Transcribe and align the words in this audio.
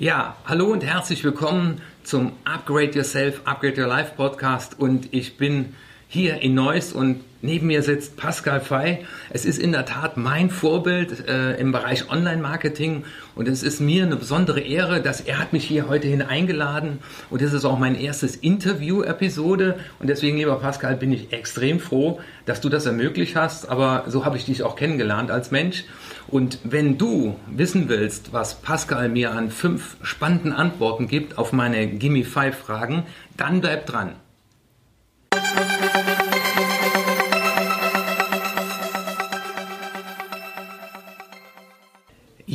Ja, 0.00 0.36
hallo 0.44 0.66
und 0.66 0.84
herzlich 0.84 1.24
willkommen 1.24 1.80
zum 2.04 2.30
Upgrade 2.44 2.92
Yourself, 2.92 3.40
Upgrade 3.44 3.82
Your 3.82 3.88
Life 3.88 4.12
Podcast. 4.14 4.78
Und 4.78 5.12
ich 5.12 5.36
bin 5.38 5.74
hier 6.08 6.40
in 6.40 6.54
Neuss 6.54 6.92
und 6.92 7.20
neben 7.42 7.66
mir 7.66 7.82
sitzt 7.82 8.16
Pascal 8.16 8.60
Fey. 8.60 9.04
Es 9.30 9.44
ist 9.44 9.58
in 9.58 9.72
der 9.72 9.84
Tat 9.84 10.16
mein 10.16 10.48
Vorbild 10.48 11.28
äh, 11.28 11.54
im 11.56 11.70
Bereich 11.70 12.10
Online-Marketing. 12.10 13.04
Und 13.34 13.46
es 13.46 13.62
ist 13.62 13.78
mir 13.80 14.04
eine 14.04 14.16
besondere 14.16 14.60
Ehre, 14.60 15.02
dass 15.02 15.20
er 15.20 15.38
hat 15.38 15.52
mich 15.52 15.64
hier 15.64 15.88
heute 15.88 16.08
hin 16.08 16.22
eingeladen. 16.22 16.98
Und 17.28 17.42
das 17.42 17.52
ist 17.52 17.66
auch 17.66 17.78
mein 17.78 17.94
erstes 17.94 18.36
Interview-Episode. 18.36 19.78
Und 19.98 20.08
deswegen, 20.08 20.38
lieber 20.38 20.56
Pascal, 20.56 20.96
bin 20.96 21.12
ich 21.12 21.32
extrem 21.32 21.78
froh, 21.78 22.20
dass 22.46 22.62
du 22.62 22.70
das 22.70 22.86
ermöglicht 22.86 23.36
hast, 23.36 23.68
aber 23.68 24.04
so 24.08 24.24
habe 24.24 24.38
ich 24.38 24.46
dich 24.46 24.62
auch 24.62 24.76
kennengelernt 24.76 25.30
als 25.30 25.50
Mensch. 25.50 25.84
Und 26.26 26.58
wenn 26.64 26.96
du 26.96 27.36
wissen 27.46 27.88
willst, 27.88 28.32
was 28.32 28.62
Pascal 28.62 29.10
mir 29.10 29.32
an 29.32 29.50
fünf 29.50 29.98
spannenden 30.02 30.52
Antworten 30.52 31.06
gibt 31.06 31.36
auf 31.36 31.52
meine 31.52 31.86
Gimme 31.86 32.24
Five 32.24 32.56
Fragen, 32.56 33.04
dann 33.36 33.60
bleib 33.60 33.86
dran. 33.86 34.12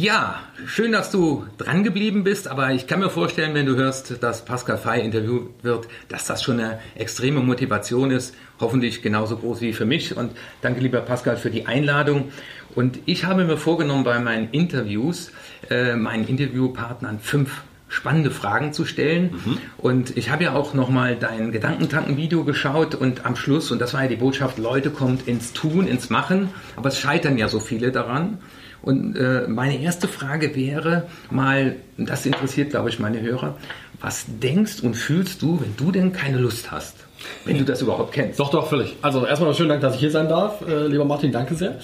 Ja, 0.04 0.42
schön, 0.66 0.92
dass 0.92 1.12
du 1.12 1.46
dran 1.58 1.84
geblieben 1.86 2.26
bist, 2.26 2.50
aber 2.50 2.72
ich 2.72 2.88
kann 2.88 3.00
mir 3.00 3.10
vorstellen, 3.10 3.54
wenn 3.54 3.66
du 3.66 3.78
hörst, 3.78 4.22
dass 4.22 4.44
Pascal 4.44 4.78
Fay 4.78 5.00
interviewt 5.00 5.52
wird, 5.62 5.88
dass 6.10 6.26
das 6.26 6.44
schon 6.44 6.60
eine 6.60 6.80
extreme 6.96 7.40
Motivation 7.40 8.12
ist, 8.12 8.36
hoffentlich 8.60 9.02
genauso 9.02 9.38
groß 9.38 9.62
wie 9.62 9.72
für 9.72 9.86
mich. 9.86 10.18
Und 10.18 10.34
danke, 10.62 10.82
lieber 10.82 11.00
Pascal, 11.00 11.38
für 11.38 11.50
die 11.50 11.68
Einladung. 11.68 12.34
Und 12.76 13.00
ich 13.06 13.24
habe 13.24 13.46
mir 13.46 13.56
vorgenommen, 13.56 14.04
bei 14.04 14.20
meinen 14.20 14.50
Interviews 14.52 15.32
äh, 15.70 15.96
meinen 15.96 16.28
Interviewpartnern 16.28 17.20
fünf 17.20 17.62
spannende 17.94 18.32
Fragen 18.32 18.74
zu 18.74 18.86
stellen. 18.86 19.36
Mhm. 19.46 19.58
Und 19.78 20.18
ich 20.18 20.32
habe 20.32 20.44
ja 20.44 20.54
auch 20.56 20.74
nochmal 20.74 21.16
dein 21.16 21.52
Gedankentanken-Video 21.52 22.44
geschaut 22.44 22.96
und 22.96 23.26
am 23.26 23.36
Schluss, 23.36 23.72
und 23.72 23.80
das 23.80 23.94
war 23.94 24.04
ja 24.04 24.10
die 24.10 24.16
Botschaft, 24.16 24.58
Leute 24.58 24.90
kommt 24.90 25.28
ins 25.28 25.54
Tun, 25.54 25.88
ins 25.88 26.10
Machen, 26.10 26.50
aber 26.76 26.90
es 26.90 27.00
scheitern 27.00 27.38
ja 27.38 27.48
so 27.48 27.60
viele 27.60 27.92
daran. 27.92 28.40
Und 28.82 29.16
äh, 29.16 29.48
meine 29.48 29.80
erste 29.80 30.10
Frage 30.10 30.56
wäre 30.56 31.08
mal, 31.30 31.78
das 31.98 32.26
interessiert, 32.26 32.72
glaube 32.72 32.90
ich, 32.90 33.00
meine 33.00 33.22
Hörer, 33.22 33.56
was 34.02 34.26
denkst 34.28 34.82
und 34.82 34.96
fühlst 34.96 35.42
du, 35.42 35.62
wenn 35.62 35.78
du 35.78 35.92
denn 35.92 36.12
keine 36.12 36.38
Lust 36.38 36.72
hast? 36.72 36.98
Wenn 37.46 37.58
du 37.58 37.64
das 37.64 37.82
überhaupt 37.82 38.12
kennst. 38.12 38.40
Doch, 38.40 38.50
doch, 38.50 38.68
völlig. 38.68 38.98
Also 39.02 39.26
erstmal 39.26 39.54
schönen 39.54 39.70
Dank, 39.70 39.82
dass 39.82 39.94
ich 39.94 40.02
hier 40.02 40.12
sein 40.12 40.28
darf. 40.28 40.62
Äh, 40.68 40.88
lieber 40.88 41.06
Martin, 41.06 41.32
danke 41.32 41.56
sehr. 41.56 41.80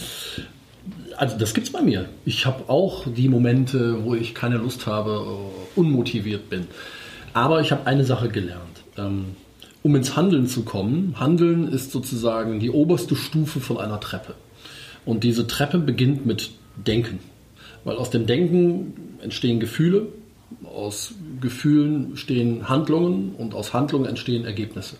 Also 1.19 1.37
das 1.37 1.53
gibt's 1.53 1.69
bei 1.69 1.81
mir. 1.81 2.07
Ich 2.23 2.45
habe 2.45 2.69
auch 2.69 3.05
die 3.05 3.27
Momente, 3.27 4.05
wo 4.05 4.15
ich 4.15 4.33
keine 4.33 4.55
Lust 4.55 4.87
habe, 4.87 5.19
uh, 5.19 5.51
unmotiviert 5.75 6.49
bin. 6.49 6.67
Aber 7.33 7.59
ich 7.59 7.73
habe 7.73 7.85
eine 7.87 8.05
Sache 8.05 8.29
gelernt. 8.29 8.83
Ähm, 8.97 9.35
um 9.83 9.97
ins 9.97 10.15
Handeln 10.15 10.47
zu 10.47 10.63
kommen, 10.63 11.15
Handeln 11.19 11.67
ist 11.67 11.91
sozusagen 11.91 12.61
die 12.61 12.69
oberste 12.69 13.17
Stufe 13.17 13.59
von 13.59 13.77
einer 13.77 13.99
Treppe. 13.99 14.35
Und 15.05 15.25
diese 15.25 15.45
Treppe 15.45 15.79
beginnt 15.79 16.25
mit 16.25 16.51
Denken. 16.77 17.19
Weil 17.83 17.97
aus 17.97 18.11
dem 18.11 18.25
Denken 18.25 19.17
entstehen 19.21 19.59
Gefühle, 19.59 20.07
aus 20.63 21.15
Gefühlen 21.41 22.15
stehen 22.15 22.69
Handlungen 22.69 23.35
und 23.37 23.53
aus 23.53 23.73
Handlungen 23.73 24.05
entstehen 24.05 24.45
Ergebnisse. 24.45 24.95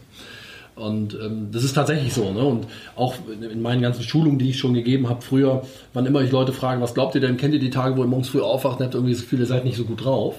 Und 0.80 1.14
ähm, 1.14 1.50
das 1.52 1.64
ist 1.64 1.74
tatsächlich 1.74 2.14
so. 2.14 2.32
Ne? 2.32 2.44
Und 2.44 2.68
auch 2.96 3.16
in 3.30 3.62
meinen 3.62 3.82
ganzen 3.82 4.04
Schulungen, 4.04 4.40
die 4.40 4.50
ich 4.50 4.58
schon 4.58 4.74
gegeben 4.74 5.10
habe 5.10 5.22
früher, 5.22 5.64
wann 5.94 6.06
immer 6.06 6.22
ich 6.22 6.32
Leute 6.32 6.54
frage, 6.54 6.82
was 6.82 6.94
glaubt 6.94 7.16
ihr 7.16 7.22
denn, 7.22 7.38
kennt 7.38 7.54
ihr 7.54 7.60
die 7.60 7.70
Tage, 7.70 7.98
wo 7.98 8.02
ihr 8.02 8.08
morgens 8.08 8.30
früh 8.30 8.42
aufwacht 8.42 8.80
und 8.80 8.86
habt 8.86 8.96
irgendwie 8.96 9.14
das 9.14 9.22
Gefühl, 9.22 9.40
ihr 9.40 9.46
seid 9.46 9.66
nicht 9.66 9.78
so 9.78 9.84
gut 9.84 10.04
drauf? 10.06 10.36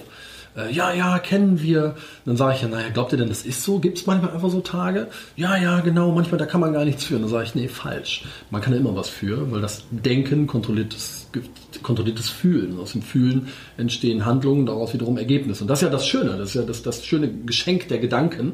Äh, 0.57 0.73
ja, 0.73 0.93
ja, 0.93 1.19
kennen 1.19 1.61
wir. 1.61 1.95
dann 2.25 2.35
sage 2.35 2.55
ich 2.55 2.61
ja, 2.61 2.67
naja, 2.67 2.89
glaubt 2.89 3.11
ihr 3.13 3.17
denn, 3.17 3.29
das 3.29 3.43
ist 3.43 3.63
so? 3.63 3.79
Gibt 3.79 3.97
es 3.97 4.05
manchmal 4.05 4.31
einfach 4.31 4.49
so 4.49 4.59
Tage? 4.59 5.07
Ja, 5.37 5.55
ja, 5.55 5.79
genau, 5.79 6.11
manchmal, 6.11 6.37
da 6.37 6.45
kann 6.45 6.59
man 6.59 6.73
gar 6.73 6.83
nichts 6.83 7.05
führen. 7.05 7.21
Dann 7.21 7.31
sage 7.31 7.45
ich, 7.45 7.55
nee, 7.55 7.67
falsch. 7.67 8.25
Man 8.49 8.61
kann 8.61 8.73
ja 8.73 8.79
immer 8.79 8.95
was 8.95 9.07
für, 9.07 9.49
weil 9.51 9.61
das 9.61 9.83
Denken 9.91 10.47
kontrolliert 10.47 10.93
das, 10.93 11.27
kontrolliertes 11.83 12.29
Fühlen. 12.29 12.79
Aus 12.79 12.91
dem 12.91 13.01
Fühlen 13.01 13.47
entstehen 13.77 14.25
Handlungen, 14.25 14.65
daraus 14.65 14.93
wiederum 14.93 15.17
Ergebnisse. 15.17 15.63
Und 15.63 15.69
das 15.69 15.79
ist 15.79 15.83
ja 15.83 15.89
das 15.89 16.05
Schöne, 16.05 16.37
das 16.37 16.49
ist 16.49 16.55
ja 16.55 16.63
das, 16.63 16.83
das 16.83 17.05
schöne 17.05 17.31
Geschenk 17.45 17.87
der 17.87 17.99
Gedanken. 17.99 18.53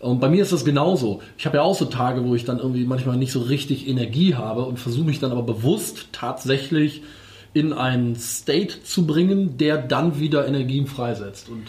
Und 0.00 0.20
bei 0.20 0.28
mir 0.28 0.42
ist 0.42 0.52
das 0.52 0.64
genauso. 0.64 1.22
Ich 1.36 1.46
habe 1.46 1.56
ja 1.56 1.62
auch 1.62 1.74
so 1.74 1.86
Tage, 1.86 2.24
wo 2.24 2.34
ich 2.34 2.44
dann 2.44 2.58
irgendwie 2.58 2.84
manchmal 2.84 3.16
nicht 3.16 3.32
so 3.32 3.40
richtig 3.40 3.88
Energie 3.88 4.34
habe 4.34 4.64
und 4.64 4.78
versuche 4.78 5.04
mich 5.04 5.18
dann 5.18 5.32
aber 5.32 5.42
bewusst 5.42 6.08
tatsächlich 6.12 7.02
in 7.52 7.72
einen 7.72 8.14
State 8.14 8.84
zu 8.84 9.06
bringen, 9.06 9.58
der 9.58 9.78
dann 9.78 10.20
wieder 10.20 10.46
Energien 10.46 10.86
freisetzt. 10.86 11.48
Und 11.48 11.64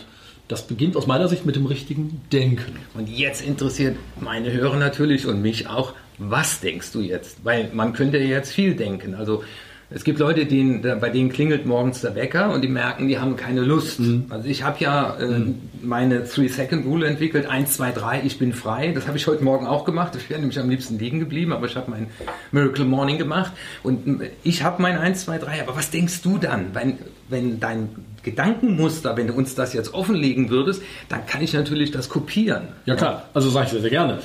das 0.48 0.68
beginnt 0.68 0.96
aus 0.96 1.08
meiner 1.08 1.28
Sicht 1.28 1.46
mit 1.46 1.56
dem 1.56 1.66
richtigen 1.66 2.22
Denken. 2.32 2.76
Und 2.94 3.10
jetzt 3.10 3.46
interessiert 3.46 3.98
meine 4.20 4.52
Hörer 4.52 4.78
natürlich 4.78 5.26
und 5.26 5.42
mich 5.42 5.68
auch, 5.68 5.94
was 6.18 6.60
denkst 6.60 6.92
du 6.92 7.02
jetzt? 7.02 7.44
Weil 7.44 7.70
man 7.74 7.94
könnte 7.94 8.18
jetzt 8.18 8.52
viel 8.52 8.76
denken. 8.76 9.16
Also 9.16 9.44
es 9.92 10.04
gibt 10.04 10.20
Leute, 10.20 10.46
denen, 10.46 10.82
bei 10.82 11.10
denen 11.10 11.30
klingelt 11.30 11.66
morgens 11.66 12.02
der 12.02 12.14
Wecker 12.14 12.54
und 12.54 12.62
die 12.62 12.68
merken, 12.68 13.08
die 13.08 13.18
haben 13.18 13.36
keine 13.36 13.62
Lust. 13.62 14.00
Mhm. 14.00 14.26
Also 14.30 14.48
ich 14.48 14.64
habe 14.64 14.78
ja 14.82 15.16
äh, 15.16 15.26
mhm. 15.26 15.56
meine 15.82 16.26
Three-Second-Rule 16.26 17.08
entwickelt, 17.08 17.48
eins, 17.48 17.74
zwei, 17.74 17.92
drei, 17.92 18.22
ich 18.24 18.38
bin 18.38 18.54
frei. 18.54 18.92
Das 18.94 19.08
habe 19.08 19.18
ich 19.18 19.26
heute 19.26 19.44
Morgen 19.44 19.66
auch 19.66 19.86
gemacht. 19.86 20.16
Ich 20.16 20.30
wäre 20.30 20.40
nämlich 20.40 20.60
am 20.60 20.70
liebsten 20.70 21.00
liegen 21.00 21.20
geblieben, 21.20 21.54
aber 21.54 21.66
ich 21.66 21.76
habe 21.76 21.90
mein 21.90 22.08
Miracle 22.52 22.86
Morning 22.86 23.18
gemacht. 23.18 23.52
Und 23.82 24.22
ich 24.44 24.64
habe 24.64 24.80
mein 24.80 24.96
eins, 24.96 25.26
zwei, 25.26 25.40
drei. 25.40 25.62
Aber 25.62 25.76
was 25.76 25.90
denkst 25.90 26.22
du 26.22 26.38
dann, 26.38 26.68
wenn, 26.74 27.00
wenn 27.28 27.60
dein 27.60 27.90
Gedankenmuster, 28.22 29.18
wenn 29.18 29.28
du 29.28 29.34
uns 29.34 29.56
das 29.56 29.74
jetzt 29.74 29.96
offenlegen 29.96 30.52
würdest, 30.52 30.84
dann 31.08 31.26
kann 31.26 31.42
ich 31.42 31.54
natürlich 31.54 31.90
das 31.90 32.10
kopieren. 32.10 32.68
Ja 32.86 32.96
klar, 32.96 33.30
also 33.34 33.50
sage 33.50 33.66
ich 33.66 33.72
sehr, 33.72 33.82
sehr 33.82 33.90
gerne. 33.90 34.20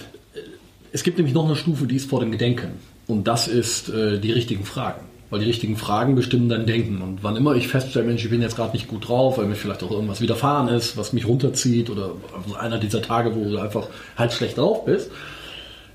Es 0.92 1.02
gibt 1.02 1.16
nämlich 1.16 1.34
noch 1.34 1.46
eine 1.46 1.56
Stufe, 1.56 1.86
die 1.86 1.96
ist 1.96 2.10
vor 2.10 2.20
dem 2.20 2.32
Gedenken. 2.32 2.72
Und 3.06 3.26
das 3.26 3.48
ist 3.48 3.88
äh, 3.88 4.18
die 4.18 4.32
richtigen 4.32 4.64
Fragen. 4.64 5.13
Weil 5.34 5.40
die 5.40 5.46
richtigen 5.46 5.76
Fragen 5.76 6.14
bestimmen 6.14 6.48
dein 6.48 6.64
Denken. 6.64 7.02
Und 7.02 7.24
wann 7.24 7.34
immer 7.34 7.56
ich 7.56 7.66
feststelle, 7.66 8.06
Mensch, 8.06 8.24
ich 8.24 8.30
bin 8.30 8.40
jetzt 8.40 8.54
gerade 8.54 8.72
nicht 8.72 8.86
gut 8.86 9.08
drauf, 9.08 9.36
weil 9.36 9.46
mir 9.46 9.56
vielleicht 9.56 9.82
auch 9.82 9.90
irgendwas 9.90 10.20
widerfahren 10.20 10.68
ist, 10.68 10.96
was 10.96 11.12
mich 11.12 11.26
runterzieht 11.26 11.90
oder 11.90 12.12
einer 12.56 12.78
dieser 12.78 13.02
Tage, 13.02 13.34
wo 13.34 13.50
du 13.50 13.58
einfach 13.58 13.88
halt 14.16 14.32
schlecht 14.32 14.58
drauf 14.58 14.84
bist, 14.84 15.10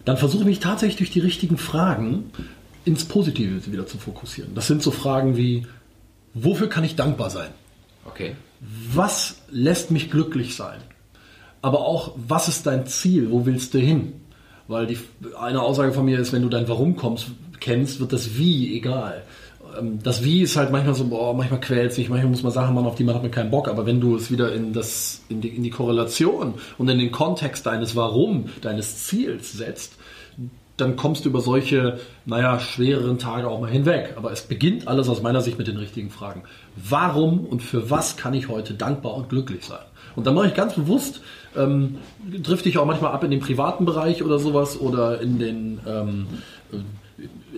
dann 0.03 0.17
versuche 0.17 0.41
ich 0.41 0.47
mich 0.47 0.59
tatsächlich 0.59 0.97
durch 0.97 1.11
die 1.11 1.21
richtigen 1.21 1.57
Fragen 1.57 2.31
ins 2.83 3.05
Positive 3.05 3.71
wieder 3.71 3.87
zu 3.87 3.97
fokussieren. 3.97 4.53
Das 4.55 4.67
sind 4.67 4.83
so 4.83 4.91
Fragen 4.91 5.37
wie, 5.37 5.65
wofür 6.33 6.67
kann 6.67 6.83
ich 6.83 6.97
dankbar 6.97 7.29
sein? 7.29 7.47
Okay. 8.03 8.35
Was 8.93 9.37
lässt 9.49 9.89
mich 9.89 10.11
glücklich 10.11 10.57
sein? 10.57 10.81
Aber 11.61 11.79
auch, 11.85 12.11
was 12.27 12.49
ist 12.49 12.67
dein 12.67 12.87
Ziel? 12.87 13.31
Wo 13.31 13.45
willst 13.45 13.73
du 13.73 13.77
hin? 13.77 14.15
Weil 14.67 14.85
die, 14.85 14.97
eine 15.39 15.61
Aussage 15.61 15.93
von 15.93 16.03
mir 16.03 16.19
ist, 16.19 16.33
wenn 16.33 16.41
du 16.41 16.49
dein 16.49 16.67
Warum 16.67 16.97
kommst, 16.97 17.27
kennst, 17.59 17.99
wird 17.99 18.13
das 18.13 18.37
Wie 18.37 18.75
egal. 18.75 19.23
Ähm, 19.77 19.99
das 20.03 20.23
Wie 20.23 20.41
ist 20.41 20.55
halt 20.55 20.71
manchmal 20.71 20.95
so, 20.95 21.07
boah, 21.07 21.33
manchmal 21.33 21.59
quält 21.59 21.93
sich, 21.93 22.09
manchmal 22.09 22.31
muss 22.31 22.43
man 22.43 22.51
Sachen 22.51 22.75
machen, 22.75 22.87
auf 22.87 22.95
die 22.95 23.03
man 23.03 23.15
hat 23.15 23.21
man 23.21 23.31
keinen 23.31 23.51
Bock. 23.51 23.67
Aber 23.67 23.85
wenn 23.85 24.01
du 24.01 24.15
es 24.15 24.31
wieder 24.31 24.53
in, 24.53 24.73
das, 24.73 25.21
in, 25.29 25.41
die, 25.41 25.49
in 25.49 25.63
die 25.63 25.69
Korrelation 25.69 26.55
und 26.77 26.89
in 26.89 26.99
den 26.99 27.11
Kontext 27.11 27.65
deines 27.65 27.95
Warum, 27.95 28.45
deines 28.61 29.05
Ziels 29.05 29.53
setzt, 29.53 29.93
dann 30.77 30.95
kommst 30.95 31.25
du 31.25 31.29
über 31.29 31.41
solche, 31.41 31.99
naja, 32.25 32.59
schwereren 32.59 33.17
Tage 33.17 33.49
auch 33.49 33.59
mal 33.59 33.69
hinweg. 33.69 34.13
Aber 34.15 34.31
es 34.31 34.43
beginnt 34.43 34.87
alles 34.87 35.09
aus 35.09 35.21
meiner 35.21 35.41
Sicht 35.41 35.57
mit 35.57 35.67
den 35.67 35.77
richtigen 35.77 36.09
Fragen. 36.09 36.43
Warum 36.75 37.45
und 37.45 37.61
für 37.61 37.89
was 37.89 38.17
kann 38.17 38.33
ich 38.33 38.47
heute 38.47 38.73
dankbar 38.73 39.15
und 39.15 39.29
glücklich 39.29 39.65
sein? 39.65 39.83
Und 40.15 40.25
dann 40.25 40.35
mache 40.35 40.47
ich 40.47 40.53
ganz 40.53 40.73
bewusst, 40.73 41.21
ähm, 41.55 41.97
drifte 42.41 42.69
ich 42.69 42.77
auch 42.77 42.85
manchmal 42.85 43.11
ab 43.11 43.23
in 43.23 43.31
den 43.31 43.39
privaten 43.39 43.85
Bereich 43.85 44.23
oder 44.23 44.39
sowas 44.39 44.79
oder 44.79 45.21
in 45.21 45.39
den 45.39 45.79
ähm, 45.87 46.27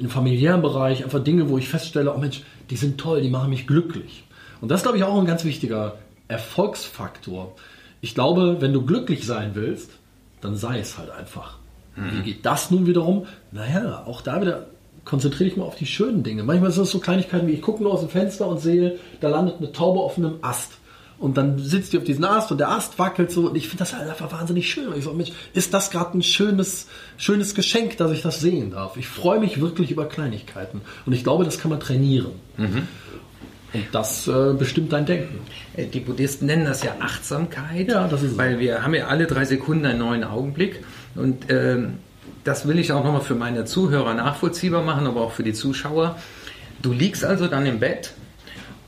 im 0.01 0.09
familiären 0.09 0.61
Bereich, 0.61 1.03
einfach 1.03 1.23
Dinge, 1.23 1.49
wo 1.49 1.57
ich 1.57 1.69
feststelle, 1.69 2.13
oh 2.13 2.17
Mensch, 2.17 2.41
die 2.69 2.75
sind 2.75 2.99
toll, 2.99 3.21
die 3.21 3.29
machen 3.29 3.49
mich 3.49 3.67
glücklich. 3.67 4.23
Und 4.59 4.69
das 4.69 4.79
ist, 4.79 4.83
glaube 4.83 4.97
ich, 4.97 5.03
auch 5.03 5.17
ein 5.17 5.25
ganz 5.25 5.43
wichtiger 5.43 5.97
Erfolgsfaktor. 6.27 7.55
Ich 8.01 8.15
glaube, 8.15 8.57
wenn 8.59 8.73
du 8.73 8.85
glücklich 8.85 9.25
sein 9.25 9.51
willst, 9.53 9.91
dann 10.41 10.55
sei 10.55 10.79
es 10.79 10.97
halt 10.97 11.11
einfach. 11.11 11.57
Mhm. 11.95 12.11
Wie 12.11 12.21
geht 12.23 12.45
das 12.45 12.71
nun 12.71 12.87
wiederum? 12.87 13.25
Naja, 13.51 14.03
auch 14.05 14.21
da 14.21 14.41
wieder 14.41 14.67
konzentriere 15.05 15.49
ich 15.49 15.57
mal 15.57 15.65
auf 15.65 15.75
die 15.75 15.85
schönen 15.85 16.23
Dinge. 16.23 16.43
Manchmal 16.43 16.71
sind 16.71 16.83
es 16.83 16.91
so 16.91 16.99
Kleinigkeiten 16.99 17.47
wie, 17.47 17.53
ich 17.53 17.61
gucke 17.61 17.81
nur 17.81 17.93
aus 17.93 18.01
dem 18.01 18.09
Fenster 18.09 18.47
und 18.47 18.59
sehe, 18.59 18.99
da 19.19 19.29
landet 19.29 19.57
eine 19.57 19.71
Taube 19.71 19.99
auf 19.99 20.17
einem 20.17 20.35
Ast. 20.41 20.73
Und 21.21 21.37
dann 21.37 21.59
sitzt 21.59 21.93
die 21.93 21.99
auf 21.99 22.03
diesem 22.03 22.23
Ast 22.23 22.51
und 22.51 22.57
der 22.57 22.69
Ast 22.69 22.97
wackelt 22.97 23.31
so. 23.31 23.47
Und 23.47 23.55
ich 23.55 23.69
finde 23.69 23.77
das 23.79 23.93
halt 23.95 24.09
einfach 24.09 24.31
wahnsinnig 24.31 24.71
schön. 24.71 24.87
Und 24.87 24.97
ich 24.97 25.03
so, 25.03 25.13
Mensch, 25.13 25.31
ist 25.53 25.71
das 25.71 25.91
gerade 25.91 26.17
ein 26.17 26.23
schönes, 26.23 26.87
schönes 27.15 27.53
Geschenk, 27.53 27.97
dass 27.97 28.11
ich 28.11 28.23
das 28.23 28.39
sehen 28.39 28.71
darf. 28.71 28.97
Ich 28.97 29.07
freue 29.07 29.39
mich 29.39 29.61
wirklich 29.61 29.91
über 29.91 30.09
Kleinigkeiten. 30.09 30.81
Und 31.05 31.13
ich 31.13 31.23
glaube, 31.23 31.45
das 31.45 31.59
kann 31.59 31.69
man 31.69 31.79
trainieren. 31.79 32.31
Mhm. 32.57 32.87
Und 33.73 33.85
das 33.91 34.27
äh, 34.27 34.53
bestimmt 34.57 34.93
dein 34.93 35.05
Denken. 35.05 35.41
Äh, 35.77 35.85
die 35.85 35.99
Buddhisten 35.99 36.47
nennen 36.47 36.65
das 36.65 36.81
ja 36.81 36.95
Achtsamkeit. 36.99 37.87
Ja, 37.87 38.07
das 38.07 38.23
ist 38.23 38.35
Weil 38.39 38.57
wir 38.57 38.83
haben 38.83 38.95
ja 38.95 39.05
alle 39.05 39.27
drei 39.27 39.45
Sekunden 39.45 39.85
einen 39.85 39.99
neuen 39.99 40.23
Augenblick. 40.23 40.83
Und 41.13 41.51
ähm, 41.51 41.99
das 42.43 42.67
will 42.67 42.79
ich 42.79 42.91
auch 42.93 43.03
nochmal 43.03 43.21
für 43.21 43.35
meine 43.35 43.65
Zuhörer 43.65 44.15
nachvollziehbar 44.15 44.81
machen, 44.81 45.05
aber 45.05 45.21
auch 45.21 45.33
für 45.33 45.43
die 45.43 45.53
Zuschauer. 45.53 46.17
Du 46.81 46.91
liegst 46.93 47.23
also 47.23 47.45
dann 47.45 47.67
im 47.67 47.79
Bett 47.79 48.15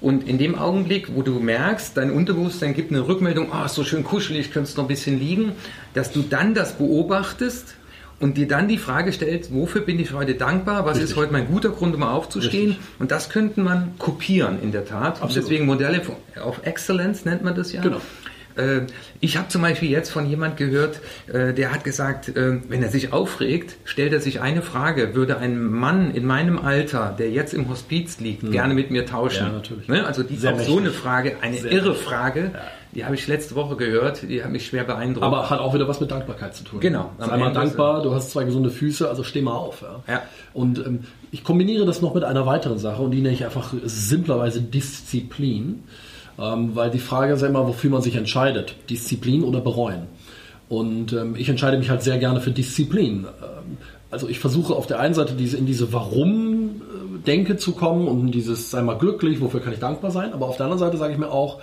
Und 0.03 0.27
in 0.27 0.37
dem 0.37 0.55
Augenblick, 0.55 1.15
wo 1.15 1.21
du 1.21 1.39
merkst, 1.39 1.95
dein 1.95 2.11
Unterbewusstsein 2.11 2.73
gibt 2.73 2.91
eine 2.91 3.07
Rückmeldung, 3.07 3.53
oh, 3.53 3.65
ist 3.65 3.73
so 3.73 3.85
schön 3.85 4.03
kuschelig, 4.03 4.51
könntest 4.51 4.75
noch 4.75 4.83
ein 4.83 4.89
bisschen 4.89 5.17
liegen, 5.17 5.53
dass 5.93 6.11
du 6.11 6.21
dann 6.21 6.53
das 6.53 6.73
beobachtest 6.77 7.75
und 8.19 8.35
dir 8.35 8.45
dann 8.45 8.67
die 8.67 8.77
Frage 8.77 9.13
stellst, 9.13 9.53
wofür 9.53 9.79
bin 9.79 9.99
ich 9.99 10.11
heute 10.11 10.35
dankbar, 10.35 10.83
was 10.83 10.97
Richtig. 10.97 11.11
ist 11.11 11.15
heute 11.15 11.31
mein 11.31 11.47
guter 11.47 11.69
Grund, 11.69 11.95
um 11.95 12.03
aufzustehen. 12.03 12.71
Richtig. 12.71 12.85
Und 12.99 13.11
das 13.11 13.29
könnte 13.29 13.61
man 13.61 13.97
kopieren 13.97 14.61
in 14.61 14.73
der 14.73 14.83
Tat. 14.83 15.19
Und 15.19 15.23
Absolut. 15.23 15.35
deswegen 15.45 15.65
Modelle 15.65 16.01
of 16.45 16.59
Excellence 16.65 17.23
nennt 17.23 17.45
man 17.45 17.55
das 17.55 17.71
ja. 17.71 17.81
Genau. 17.81 18.01
Äh, 18.55 18.81
Ich 19.19 19.37
habe 19.37 19.47
zum 19.47 19.61
Beispiel 19.61 19.89
jetzt 19.89 20.09
von 20.11 20.25
jemand 20.27 20.57
gehört, 20.57 20.99
äh, 21.27 21.53
der 21.53 21.71
hat 21.71 21.83
gesagt, 21.83 22.29
äh, 22.29 22.59
wenn 22.67 22.83
er 22.83 22.89
sich 22.89 23.13
aufregt, 23.13 23.75
stellt 23.85 24.13
er 24.13 24.19
sich 24.19 24.41
eine 24.41 24.61
Frage, 24.61 25.15
würde 25.15 25.37
ein 25.37 25.63
Mann 25.63 26.11
in 26.13 26.25
meinem 26.25 26.59
Alter, 26.59 27.15
der 27.17 27.31
jetzt 27.31 27.53
im 27.53 27.69
Hospiz 27.69 28.19
liegt, 28.19 28.51
gerne 28.51 28.73
mit 28.73 28.91
mir 28.91 29.05
tauschen? 29.05 29.47
Ja, 29.47 29.51
natürlich. 29.53 29.87
Ne? 29.87 30.05
Also 30.05 30.23
die, 30.23 30.35
Sehr 30.35 30.53
auch 30.53 30.59
so 30.59 30.77
eine 30.77 30.91
Frage, 30.91 31.37
eine 31.41 31.57
Sehr 31.57 31.71
irre. 31.71 31.95
Frage, 31.95 32.51
die 32.93 33.05
habe 33.05 33.15
ich 33.15 33.27
letzte 33.27 33.55
Woche 33.55 33.75
gehört, 33.75 34.23
die 34.29 34.43
hat 34.43 34.51
mich 34.51 34.65
schwer 34.67 34.83
beeindruckt. 34.83 35.25
Aber 35.25 35.49
hat 35.49 35.59
auch 35.59 35.73
wieder 35.73 35.87
was 35.87 35.99
mit 35.99 36.11
Dankbarkeit 36.11 36.55
zu 36.55 36.63
tun. 36.63 36.79
Genau. 36.79 37.11
Sei 37.17 37.25
mal 37.27 37.47
Ende 37.47 37.53
dankbar, 37.59 38.03
du 38.03 38.13
hast 38.13 38.31
zwei 38.31 38.43
gesunde 38.43 38.69
Füße, 38.69 39.09
also 39.09 39.23
steh 39.23 39.41
mal 39.41 39.53
auf. 39.53 39.81
Ja. 39.81 40.01
Ja. 40.13 40.21
Und 40.53 40.79
ähm, 40.79 41.05
ich 41.31 41.43
kombiniere 41.43 41.85
das 41.85 42.01
noch 42.01 42.13
mit 42.13 42.23
einer 42.23 42.45
weiteren 42.45 42.77
Sache 42.77 43.01
und 43.01 43.11
die 43.11 43.21
nenne 43.21 43.33
ich 43.33 43.43
einfach 43.45 43.73
simplerweise 43.83 44.61
Disziplin. 44.61 45.83
Ähm, 46.39 46.75
weil 46.75 46.89
die 46.89 46.99
Frage 46.99 47.33
ist 47.33 47.41
ja 47.41 47.47
immer, 47.47 47.67
wofür 47.67 47.89
man 47.89 48.01
sich 48.01 48.15
entscheidet. 48.15 48.75
Disziplin 48.89 49.43
oder 49.43 49.61
bereuen. 49.61 50.07
Und 50.69 51.13
ähm, 51.13 51.35
ich 51.35 51.49
entscheide 51.49 51.77
mich 51.77 51.89
halt 51.89 52.01
sehr 52.01 52.17
gerne 52.17 52.41
für 52.41 52.51
Disziplin. 52.51 53.25
Ähm, 53.25 53.77
also 54.09 54.27
ich 54.27 54.39
versuche 54.39 54.73
auf 54.73 54.87
der 54.87 54.99
einen 54.99 55.13
Seite 55.13 55.33
diese, 55.33 55.57
in 55.57 55.65
diese 55.65 55.93
Warum-Denke 55.93 57.57
zu 57.57 57.73
kommen 57.73 58.07
und 58.07 58.21
in 58.21 58.31
dieses, 58.31 58.71
sei 58.71 58.81
mal 58.81 58.97
glücklich, 58.97 59.41
wofür 59.41 59.59
kann 59.59 59.73
ich 59.73 59.79
dankbar 59.79 60.11
sein. 60.11 60.33
Aber 60.33 60.47
auf 60.47 60.57
der 60.57 60.65
anderen 60.65 60.79
Seite 60.79 60.97
sage 60.97 61.13
ich 61.13 61.19
mir 61.19 61.31
auch, 61.31 61.61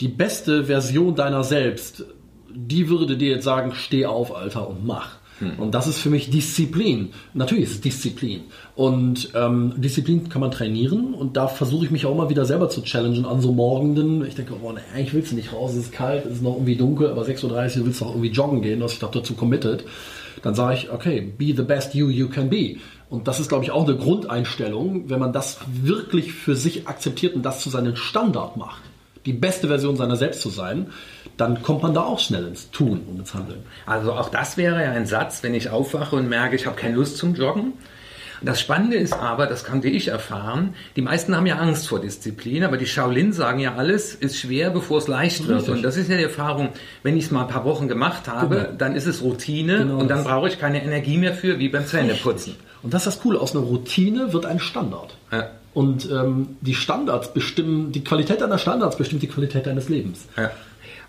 die 0.00 0.08
beste 0.08 0.64
Version 0.64 1.14
deiner 1.14 1.44
selbst, 1.44 2.04
die 2.52 2.88
würde 2.88 3.16
dir 3.16 3.30
jetzt 3.30 3.44
sagen, 3.44 3.72
steh 3.74 4.06
auf, 4.06 4.34
Alter, 4.34 4.68
und 4.68 4.86
mach. 4.86 5.19
Und 5.58 5.74
das 5.74 5.86
ist 5.86 5.98
für 5.98 6.10
mich 6.10 6.30
Disziplin. 6.30 7.10
Natürlich 7.32 7.64
ist 7.64 7.70
es 7.76 7.80
Disziplin. 7.80 8.42
Und 8.76 9.30
ähm, 9.34 9.74
Disziplin 9.76 10.28
kann 10.28 10.40
man 10.40 10.50
trainieren 10.50 11.14
und 11.14 11.36
da 11.36 11.48
versuche 11.48 11.86
ich 11.86 11.90
mich 11.90 12.06
auch 12.06 12.14
mal 12.14 12.28
wieder 12.28 12.44
selber 12.44 12.68
zu 12.68 12.82
challengen 12.82 13.24
an 13.24 13.40
so 13.40 13.52
Morgenden. 13.52 14.24
Ich 14.26 14.34
denke, 14.34 14.54
oh, 14.62 14.72
nee, 14.72 14.80
eigentlich 14.94 15.14
willst 15.14 15.32
du 15.32 15.36
nicht 15.36 15.52
raus, 15.52 15.72
es 15.72 15.86
ist 15.86 15.92
kalt, 15.92 16.26
es 16.26 16.34
ist 16.34 16.42
noch 16.42 16.54
irgendwie 16.54 16.76
dunkel, 16.76 17.10
aber 17.10 17.22
6.30 17.22 17.80
Uhr 17.80 17.86
willst 17.86 18.00
du 18.00 18.04
auch 18.04 18.10
irgendwie 18.10 18.30
joggen 18.30 18.62
gehen, 18.62 18.80
du 18.80 18.86
dich 18.86 18.98
doch 18.98 19.10
dazu 19.10 19.34
committed. 19.34 19.84
Dann 20.42 20.54
sage 20.54 20.74
ich, 20.74 20.90
okay, 20.90 21.20
be 21.20 21.54
the 21.56 21.62
best 21.62 21.94
you 21.94 22.08
you 22.08 22.28
can 22.28 22.50
be. 22.50 22.76
Und 23.08 23.26
das 23.26 23.40
ist, 23.40 23.48
glaube 23.48 23.64
ich, 23.64 23.70
auch 23.72 23.86
eine 23.86 23.96
Grundeinstellung, 23.96 25.10
wenn 25.10 25.18
man 25.18 25.32
das 25.32 25.58
wirklich 25.82 26.32
für 26.32 26.54
sich 26.54 26.86
akzeptiert 26.86 27.34
und 27.34 27.42
das 27.42 27.60
zu 27.60 27.70
seinem 27.70 27.96
Standard 27.96 28.56
macht 28.56 28.82
die 29.26 29.32
beste 29.32 29.68
Version 29.68 29.96
seiner 29.96 30.16
selbst 30.16 30.40
zu 30.40 30.48
sein, 30.48 30.86
dann 31.40 31.62
kommt 31.62 31.82
man 31.82 31.94
da 31.94 32.02
auch 32.02 32.18
schnell 32.18 32.46
ins 32.46 32.70
Tun 32.70 33.00
und 33.08 33.18
ins 33.18 33.34
Handeln. 33.34 33.62
Also 33.86 34.12
auch 34.12 34.28
das 34.28 34.56
wäre 34.56 34.82
ja 34.82 34.92
ein 34.92 35.06
Satz, 35.06 35.42
wenn 35.42 35.54
ich 35.54 35.70
aufwache 35.70 36.16
und 36.16 36.28
merke, 36.28 36.54
ich 36.56 36.66
habe 36.66 36.76
keine 36.76 36.96
Lust 36.96 37.16
zum 37.16 37.34
Joggen. 37.34 37.72
Das 38.42 38.58
Spannende 38.58 38.96
ist 38.96 39.12
aber, 39.12 39.46
das 39.46 39.64
konnte 39.64 39.88
ich 39.88 40.08
erfahren, 40.08 40.74
die 40.96 41.02
meisten 41.02 41.36
haben 41.36 41.44
ja 41.44 41.56
Angst 41.56 41.88
vor 41.88 42.00
Disziplin, 42.00 42.64
aber 42.64 42.78
die 42.78 42.86
Shaolin 42.86 43.34
sagen 43.34 43.58
ja, 43.60 43.74
alles 43.74 44.14
ist 44.14 44.38
schwer, 44.38 44.70
bevor 44.70 44.96
es 44.98 45.08
leicht 45.08 45.46
wird. 45.46 45.58
Richtig. 45.58 45.74
Und 45.74 45.82
das 45.82 45.98
ist 45.98 46.08
ja 46.08 46.16
die 46.16 46.22
Erfahrung, 46.22 46.70
wenn 47.02 47.18
ich 47.18 47.24
es 47.24 47.30
mal 47.30 47.42
ein 47.42 47.48
paar 47.48 47.66
Wochen 47.66 47.86
gemacht 47.86 48.28
habe, 48.28 48.56
Genau. 48.56 48.68
dann 48.78 48.94
ist 48.96 49.06
es 49.06 49.22
Routine 49.22 49.78
Genau 49.80 49.98
und 49.98 50.08
dann 50.08 50.24
brauche 50.24 50.48
ich 50.48 50.58
keine 50.58 50.82
Energie 50.82 51.18
mehr 51.18 51.34
für, 51.34 51.58
wie 51.58 51.68
beim 51.68 51.84
Zähneputzen. 51.86 52.56
Und 52.82 52.94
das 52.94 53.02
ist 53.06 53.16
das 53.16 53.22
Coole, 53.22 53.38
aus 53.38 53.54
einer 53.54 53.64
Routine 53.64 54.32
wird 54.32 54.46
ein 54.46 54.58
Standard. 54.58 55.16
Ja. 55.30 55.50
Und 55.74 56.10
ähm, 56.10 56.56
die 56.62 56.74
Standards 56.74 57.34
bestimmen, 57.34 57.92
die 57.92 58.02
Qualität 58.02 58.40
deiner 58.40 58.58
Standards 58.58 58.96
bestimmt 58.96 59.22
die 59.22 59.28
Qualität 59.28 59.66
deines 59.66 59.90
Lebens. 59.90 60.26
Ja. 60.38 60.50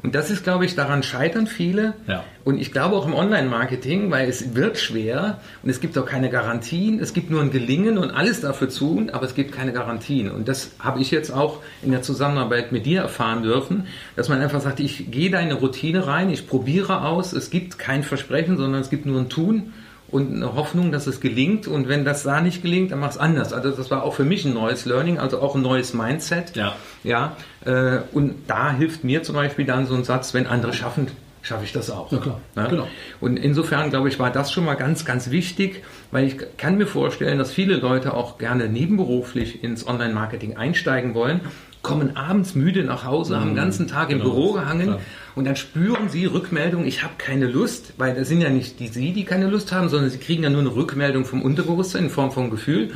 Und 0.03 0.15
das 0.15 0.31
ist, 0.31 0.43
glaube 0.43 0.65
ich, 0.65 0.75
daran 0.75 1.03
scheitern 1.03 1.45
viele. 1.45 1.93
Ja. 2.07 2.23
Und 2.43 2.59
ich 2.59 2.71
glaube 2.71 2.95
auch 2.95 3.05
im 3.05 3.13
Online-Marketing, 3.13 4.09
weil 4.09 4.27
es 4.27 4.55
wird 4.55 4.77
schwer 4.79 5.39
und 5.61 5.69
es 5.69 5.79
gibt 5.79 5.97
auch 5.97 6.05
keine 6.05 6.29
Garantien. 6.29 6.99
Es 6.99 7.13
gibt 7.13 7.29
nur 7.29 7.41
ein 7.41 7.51
Gelingen 7.51 7.99
und 7.99 8.09
alles 8.09 8.41
dafür 8.41 8.69
tun, 8.69 9.11
aber 9.11 9.25
es 9.25 9.35
gibt 9.35 9.51
keine 9.51 9.73
Garantien. 9.73 10.31
Und 10.31 10.47
das 10.47 10.71
habe 10.79 11.01
ich 11.01 11.11
jetzt 11.11 11.31
auch 11.31 11.59
in 11.83 11.91
der 11.91 12.01
Zusammenarbeit 12.01 12.71
mit 12.71 12.85
dir 12.87 13.01
erfahren 13.01 13.43
dürfen, 13.43 13.87
dass 14.15 14.27
man 14.27 14.41
einfach 14.41 14.61
sagt, 14.61 14.79
ich 14.79 15.11
gehe 15.11 15.29
da 15.29 15.39
in 15.39 15.45
eine 15.45 15.55
Routine 15.55 16.07
rein, 16.07 16.31
ich 16.31 16.47
probiere 16.47 17.03
aus. 17.03 17.33
Es 17.33 17.51
gibt 17.51 17.77
kein 17.77 18.01
Versprechen, 18.01 18.57
sondern 18.57 18.81
es 18.81 18.89
gibt 18.89 19.05
nur 19.05 19.19
ein 19.19 19.29
Tun 19.29 19.73
und 20.11 20.35
eine 20.35 20.55
Hoffnung, 20.55 20.91
dass 20.91 21.07
es 21.07 21.21
gelingt. 21.21 21.67
Und 21.67 21.87
wenn 21.87 22.05
das 22.05 22.23
da 22.23 22.41
nicht 22.41 22.61
gelingt, 22.61 22.91
dann 22.91 22.99
mach 22.99 23.11
es 23.11 23.17
anders. 23.17 23.53
Also 23.53 23.71
das 23.71 23.89
war 23.89 24.03
auch 24.03 24.13
für 24.13 24.25
mich 24.25 24.45
ein 24.45 24.53
neues 24.53 24.85
Learning, 24.85 25.17
also 25.17 25.41
auch 25.41 25.55
ein 25.55 25.61
neues 25.61 25.93
Mindset. 25.93 26.55
Ja. 26.55 26.75
Ja, 27.03 27.35
äh, 27.65 27.99
und 28.11 28.35
da 28.47 28.71
hilft 28.71 29.03
mir 29.03 29.23
zum 29.23 29.35
Beispiel 29.35 29.65
dann 29.65 29.85
so 29.85 29.95
ein 29.95 30.03
Satz, 30.03 30.33
wenn 30.33 30.47
andere 30.47 30.73
schaffen, 30.73 31.07
schaffe 31.41 31.63
ich 31.63 31.73
das 31.73 31.89
auch. 31.89 32.11
Ja, 32.11 32.19
klar. 32.19 32.39
Genau. 32.69 32.87
Und 33.19 33.37
insofern, 33.37 33.89
glaube 33.89 34.09
ich, 34.09 34.19
war 34.19 34.31
das 34.31 34.51
schon 34.51 34.65
mal 34.65 34.75
ganz, 34.75 35.05
ganz 35.05 35.31
wichtig, 35.31 35.83
weil 36.11 36.25
ich 36.25 36.37
kann 36.57 36.77
mir 36.77 36.87
vorstellen, 36.87 37.37
dass 37.37 37.51
viele 37.51 37.75
Leute 37.77 38.13
auch 38.13 38.37
gerne 38.37 38.67
nebenberuflich 38.67 39.63
ins 39.63 39.87
Online-Marketing 39.87 40.57
einsteigen 40.57 41.13
wollen, 41.15 41.41
kommen 41.81 42.15
abends 42.15 42.53
müde 42.55 42.83
nach 42.83 43.05
Hause, 43.05 43.39
haben 43.39 43.49
den 43.51 43.55
ganzen 43.55 43.87
Tag 43.87 44.11
im 44.11 44.19
genau. 44.19 44.31
Büro 44.31 44.53
gehangen 44.53 44.87
Klar. 44.87 44.99
und 45.35 45.45
dann 45.45 45.55
spüren 45.55 46.09
sie 46.09 46.25
Rückmeldung, 46.25 46.85
ich 46.85 47.01
habe 47.03 47.13
keine 47.17 47.47
Lust, 47.47 47.93
weil 47.97 48.13
das 48.15 48.27
sind 48.27 48.41
ja 48.41 48.49
nicht 48.49 48.79
die 48.79 48.87
sie, 48.87 49.13
die 49.13 49.25
keine 49.25 49.47
Lust 49.47 49.71
haben, 49.71 49.89
sondern 49.89 50.09
sie 50.11 50.19
kriegen 50.19 50.43
ja 50.43 50.49
nur 50.49 50.61
eine 50.61 50.75
Rückmeldung 50.75 51.25
vom 51.25 51.41
Unterbewusstsein 51.41 52.03
in 52.05 52.09
Form 52.09 52.31
von 52.31 52.49
Gefühl. 52.51 52.91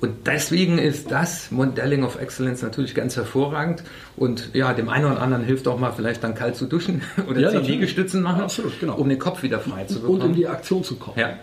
Und 0.00 0.26
deswegen 0.26 0.78
ist 0.78 1.12
das 1.12 1.52
Modelling 1.52 2.02
of 2.02 2.20
Excellence 2.20 2.60
natürlich 2.62 2.92
ganz 2.92 3.14
hervorragend. 3.16 3.84
Und 4.16 4.50
ja, 4.52 4.72
dem 4.74 4.88
einen 4.88 5.04
oder 5.04 5.22
anderen 5.22 5.44
hilft 5.44 5.68
auch 5.68 5.78
mal 5.78 5.92
vielleicht 5.92 6.24
dann 6.24 6.34
kalt 6.34 6.56
zu 6.56 6.66
duschen 6.66 7.02
oder 7.28 7.40
Ja, 7.40 7.50
zehn. 7.50 7.64
Liegestützen 7.64 8.20
machen, 8.20 8.40
Absolut, 8.42 8.80
genau. 8.80 8.96
um 8.96 9.08
den 9.08 9.20
Kopf 9.20 9.44
wieder 9.44 9.60
frei 9.60 9.84
zu 9.84 9.96
Und 10.00 10.02
bekommen. 10.02 10.30
in 10.30 10.34
die 10.34 10.48
Aktion 10.48 10.82
zu 10.82 10.96
kommen. 10.96 11.18
Ja. 11.20 11.38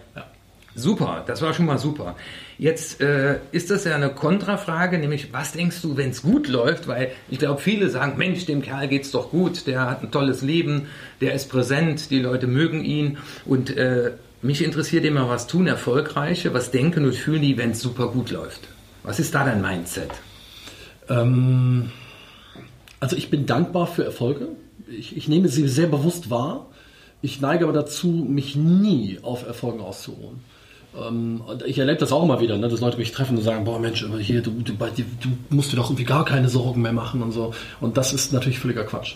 Super, 0.75 1.24
das 1.25 1.42
war 1.42 1.54
schon 1.54 1.66
mal 1.66 1.80
super. 1.80 2.16
Jetzt 2.57 3.01
äh, 3.01 3.39
ist 3.51 3.71
das 3.71 3.86
ja 3.86 3.95
eine 3.95 4.10
Kontrafrage, 4.10 4.98
nämlich 4.98 5.33
was 5.33 5.54
denkst 5.54 5.81
du, 5.81 5.98
wenn 5.98 6.12
es 6.12 6.21
gut 6.21 6.48
läuft? 6.48 6.88
Weil 6.88 7.12
ich 7.30 7.39
glaube, 7.39 7.60
viele 7.60 7.89
sagen, 7.89 8.18
Mensch, 8.18 8.45
dem 8.45 8.62
Kerl 8.62 8.88
geht's 8.88 9.12
doch 9.12 9.31
gut, 9.31 9.68
der 9.68 9.89
hat 9.89 10.04
ein 10.04 10.12
tolles 10.12 10.42
Leben, 10.42 10.88
der 11.21 11.33
ist 11.33 11.50
präsent, 11.50 12.12
die 12.12 12.19
Leute 12.19 12.48
mögen 12.48 12.83
ihn 12.83 13.18
und 13.45 13.75
äh, 13.75 14.12
mich 14.42 14.63
interessiert 14.63 15.06
immer, 15.06 15.27
was 15.27 15.48
tun 15.48 15.68
Erfolgreiche, 15.68 16.54
was 16.54 16.72
denken 16.72 17.06
und 17.06 17.15
fühlen 17.15 17.42
die, 17.42 17.57
wenn 17.57 17.72
es 17.72 17.81
super 17.81 18.07
gut 18.07 18.31
läuft? 18.31 18.62
Was 19.04 19.19
ist 19.19 19.36
da 19.36 19.44
dein 19.44 19.62
Mindset? 19.62 20.12
Ähm, 21.10 21.92
also 23.00 23.15
ich 23.15 23.30
bin 23.30 23.45
dankbar 23.45 23.88
für 23.88 24.06
Erfolge. 24.06 24.50
Ich, 24.88 25.15
ich 25.18 25.27
nehme 25.27 25.50
sie 25.50 25.67
sehr 25.67 25.88
bewusst 25.88 26.29
wahr. 26.29 26.67
Ich 27.22 27.41
neige 27.41 27.65
aber 27.65 27.74
dazu, 27.74 28.08
mich 28.08 28.55
nie 28.55 29.20
auf 29.22 29.46
Erfolgen 29.46 29.82
auszuruhen. 29.82 30.39
Ähm, 30.98 31.41
und 31.46 31.63
ich 31.63 31.77
erlebe 31.77 32.00
das 32.00 32.12
auch 32.12 32.24
immer 32.24 32.39
wieder, 32.39 32.58
ne, 32.58 32.67
dass 32.67 32.79
Leute 32.79 32.98
mich 32.98 33.12
treffen 33.12 33.38
und 33.38 33.43
sagen, 33.43 33.63
boah 33.65 33.79
Mensch, 33.79 34.05
hier, 34.19 34.41
du, 34.41 34.51
du, 34.51 34.74
du 34.74 35.29
musst 35.50 35.72
dir 35.72 35.77
doch 35.77 35.89
irgendwie 35.89 36.05
gar 36.05 36.25
keine 36.25 36.50
Sorgen 36.50 36.81
mehr 36.81 36.93
machen 36.93 37.22
und 37.22 37.31
so. 37.31 37.53
Und 37.79 37.98
das 37.98 38.13
ist 38.13 38.34
natürlich 38.34 38.60
völliger 38.60 38.84
Quatsch. 38.84 39.15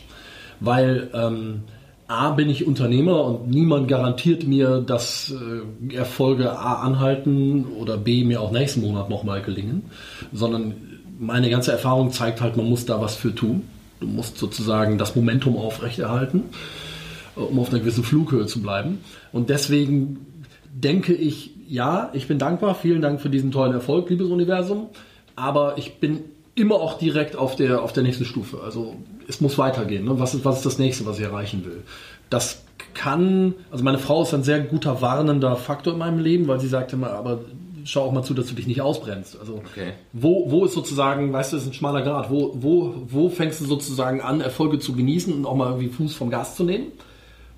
Weil 0.59 1.09
ähm, 1.13 1.63
A 2.07 2.31
bin 2.31 2.49
ich 2.49 2.67
Unternehmer 2.67 3.23
und 3.25 3.49
niemand 3.49 3.87
garantiert 3.87 4.45
mir, 4.45 4.81
dass 4.81 5.33
äh, 5.33 5.95
Erfolge 5.95 6.57
A 6.57 6.81
anhalten 6.81 7.65
oder 7.79 7.97
B 7.97 8.23
mir 8.23 8.41
auch 8.41 8.51
nächsten 8.51 8.81
Monat 8.81 9.09
nochmal 9.09 9.41
gelingen, 9.41 9.83
sondern 10.31 10.75
meine 11.19 11.49
ganze 11.49 11.71
Erfahrung 11.71 12.11
zeigt 12.11 12.41
halt, 12.41 12.57
man 12.57 12.69
muss 12.69 12.85
da 12.85 13.01
was 13.01 13.15
für 13.15 13.33
tun. 13.33 13.63
Du 13.99 14.07
musst 14.07 14.37
sozusagen 14.37 14.97
das 14.97 15.15
Momentum 15.15 15.57
aufrechterhalten, 15.57 16.43
äh, 17.35 17.39
um 17.39 17.57
auf 17.57 17.69
einer 17.69 17.79
gewissen 17.79 18.03
Flughöhe 18.03 18.45
zu 18.45 18.61
bleiben. 18.61 18.99
Und 19.31 19.49
deswegen 19.49 20.32
denke 20.73 21.13
ich, 21.13 21.51
ja, 21.67 22.09
ich 22.13 22.27
bin 22.27 22.39
dankbar, 22.39 22.75
vielen 22.75 23.01
Dank 23.01 23.21
für 23.21 23.29
diesen 23.29 23.51
tollen 23.51 23.73
Erfolg, 23.73 24.09
liebes 24.09 24.29
Universum, 24.29 24.87
aber 25.35 25.77
ich 25.77 25.95
bin 25.99 26.19
immer 26.55 26.75
auch 26.75 26.97
direkt 26.97 27.35
auf 27.35 27.55
der, 27.55 27.81
auf 27.81 27.93
der 27.93 28.03
nächsten 28.03 28.25
Stufe. 28.25 28.59
Also 28.63 28.95
es 29.27 29.41
muss 29.41 29.57
weitergehen. 29.57 30.05
Ne? 30.05 30.19
Was, 30.19 30.35
ist, 30.35 30.45
was 30.45 30.57
ist 30.57 30.65
das 30.65 30.77
nächste, 30.77 31.05
was 31.05 31.17
ich 31.17 31.25
erreichen 31.25 31.65
will? 31.65 31.81
Das 32.29 32.63
kann, 32.93 33.55
also 33.71 33.83
meine 33.83 33.97
Frau 33.97 34.21
ist 34.23 34.33
ein 34.33 34.43
sehr 34.43 34.59
guter 34.59 35.01
warnender 35.01 35.55
Faktor 35.55 35.93
in 35.93 35.99
meinem 35.99 36.19
Leben, 36.19 36.47
weil 36.47 36.59
sie 36.59 36.67
sagt 36.67 36.93
immer, 36.93 37.11
aber 37.11 37.39
schau 37.85 38.03
auch 38.03 38.11
mal 38.11 38.23
zu, 38.23 38.33
dass 38.33 38.47
du 38.47 38.55
dich 38.55 38.67
nicht 38.67 38.81
ausbrennst. 38.81 39.39
Also 39.39 39.55
Okay. 39.55 39.93
wo, 40.13 40.51
wo 40.51 40.65
ist 40.65 40.73
sozusagen, 40.73 41.33
weißt 41.33 41.53
du, 41.53 41.57
das 41.57 41.65
ist 41.65 41.71
ein 41.71 41.73
schmaler 41.73 42.01
Grad, 42.03 42.29
wo, 42.29 42.51
wo, 42.55 42.93
wo 43.07 43.29
fängst 43.29 43.61
du 43.61 43.65
sozusagen 43.65 44.21
an, 44.21 44.41
Erfolge 44.41 44.79
zu 44.79 44.93
genießen 44.93 45.33
und 45.33 45.45
auch 45.45 45.55
mal 45.55 45.69
irgendwie 45.69 45.89
Fuß 45.89 46.13
vom 46.13 46.29
Gas 46.29 46.55
zu 46.55 46.63
nehmen? 46.63 46.87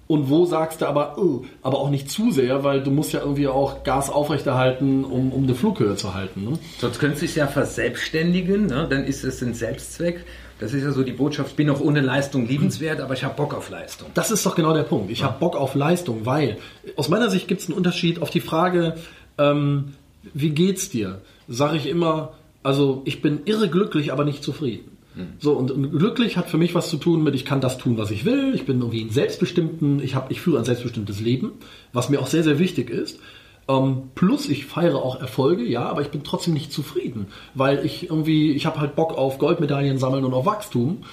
Und 0.07 0.29
wo 0.29 0.45
sagst 0.45 0.81
du 0.81 0.85
aber, 0.85 1.17
oh, 1.17 1.45
aber 1.63 1.79
auch 1.79 1.89
nicht 1.89 2.11
zu 2.11 2.31
sehr, 2.31 2.63
weil 2.63 2.83
du 2.83 2.91
musst 2.91 3.11
ja 3.13 3.21
irgendwie 3.21 3.47
auch 3.47 3.83
Gas 3.83 4.09
aufrechterhalten, 4.09 5.03
um, 5.03 5.31
um 5.31 5.43
eine 5.43 5.55
Flughöhe 5.55 5.95
zu 5.95 6.13
halten. 6.13 6.43
Ne? 6.43 6.59
Sonst 6.79 6.99
könntest 6.99 7.23
du 7.23 7.25
dich 7.25 7.35
ja 7.35 7.47
verselbstständigen, 7.47 8.67
ne? 8.67 8.87
dann 8.87 9.03
ist 9.03 9.23
es 9.23 9.41
ein 9.41 9.55
Selbstzweck. 9.55 10.23
Das 10.59 10.73
ist 10.73 10.83
ja 10.83 10.91
so 10.91 11.03
die 11.03 11.11
Botschaft, 11.11 11.51
ich 11.51 11.55
bin 11.55 11.69
auch 11.69 11.81
ohne 11.81 12.01
Leistung 12.01 12.47
liebenswert, 12.47 13.01
aber 13.01 13.13
ich 13.15 13.23
habe 13.23 13.35
Bock 13.35 13.53
auf 13.53 13.69
Leistung. 13.69 14.09
Das 14.13 14.31
ist 14.31 14.45
doch 14.45 14.55
genau 14.55 14.73
der 14.73 14.83
Punkt. 14.83 15.11
Ich 15.11 15.23
habe 15.23 15.39
Bock 15.39 15.55
auf 15.55 15.75
Leistung, 15.75 16.25
weil 16.25 16.57
aus 16.95 17.09
meiner 17.09 17.29
Sicht 17.29 17.47
gibt 17.47 17.61
es 17.61 17.67
einen 17.67 17.77
Unterschied 17.77 18.21
auf 18.21 18.29
die 18.29 18.41
Frage, 18.41 18.95
ähm, 19.37 19.95
wie 20.33 20.51
geht's 20.51 20.89
dir? 20.89 21.21
Sage 21.47 21.77
ich 21.77 21.87
immer, 21.87 22.33
Also 22.65 23.03
ich 23.05 23.21
bin 23.21 23.41
irre 23.45 23.69
glücklich, 23.69 24.11
aber 24.11 24.25
nicht 24.25 24.43
zufrieden. 24.43 24.94
So, 25.39 25.53
und, 25.53 25.71
und 25.71 25.91
glücklich 25.91 26.37
hat 26.37 26.49
für 26.49 26.57
mich 26.57 26.75
was 26.75 26.89
zu 26.89 26.97
tun 26.97 27.23
mit, 27.23 27.35
ich 27.35 27.45
kann 27.45 27.61
das 27.61 27.77
tun, 27.77 27.97
was 27.97 28.11
ich 28.11 28.25
will, 28.25 28.53
ich 28.53 28.65
bin 28.65 28.79
irgendwie 28.79 29.01
ein 29.01 29.09
selbstbestimmten, 29.09 30.01
ich 30.01 30.15
habe, 30.15 30.31
ich 30.31 30.41
führe 30.41 30.59
ein 30.59 30.65
selbstbestimmtes 30.65 31.21
Leben, 31.21 31.53
was 31.93 32.09
mir 32.09 32.19
auch 32.19 32.27
sehr, 32.27 32.43
sehr 32.43 32.59
wichtig 32.59 32.89
ist. 32.89 33.19
Ähm, 33.67 34.09
plus 34.13 34.47
ich 34.47 34.65
feiere 34.65 34.97
auch 34.97 35.19
Erfolge, 35.19 35.63
ja, 35.63 35.87
aber 35.87 36.01
ich 36.01 36.09
bin 36.09 36.23
trotzdem 36.23 36.53
nicht 36.53 36.71
zufrieden, 36.71 37.27
weil 37.55 37.83
ich 37.85 38.09
irgendwie, 38.09 38.51
ich 38.51 38.65
habe 38.65 38.79
halt 38.79 38.95
Bock 38.95 39.17
auf 39.17 39.39
Goldmedaillen 39.39 39.97
sammeln 39.97 40.23
und 40.23 40.33
auf 40.33 40.45
Wachstum 40.45 41.03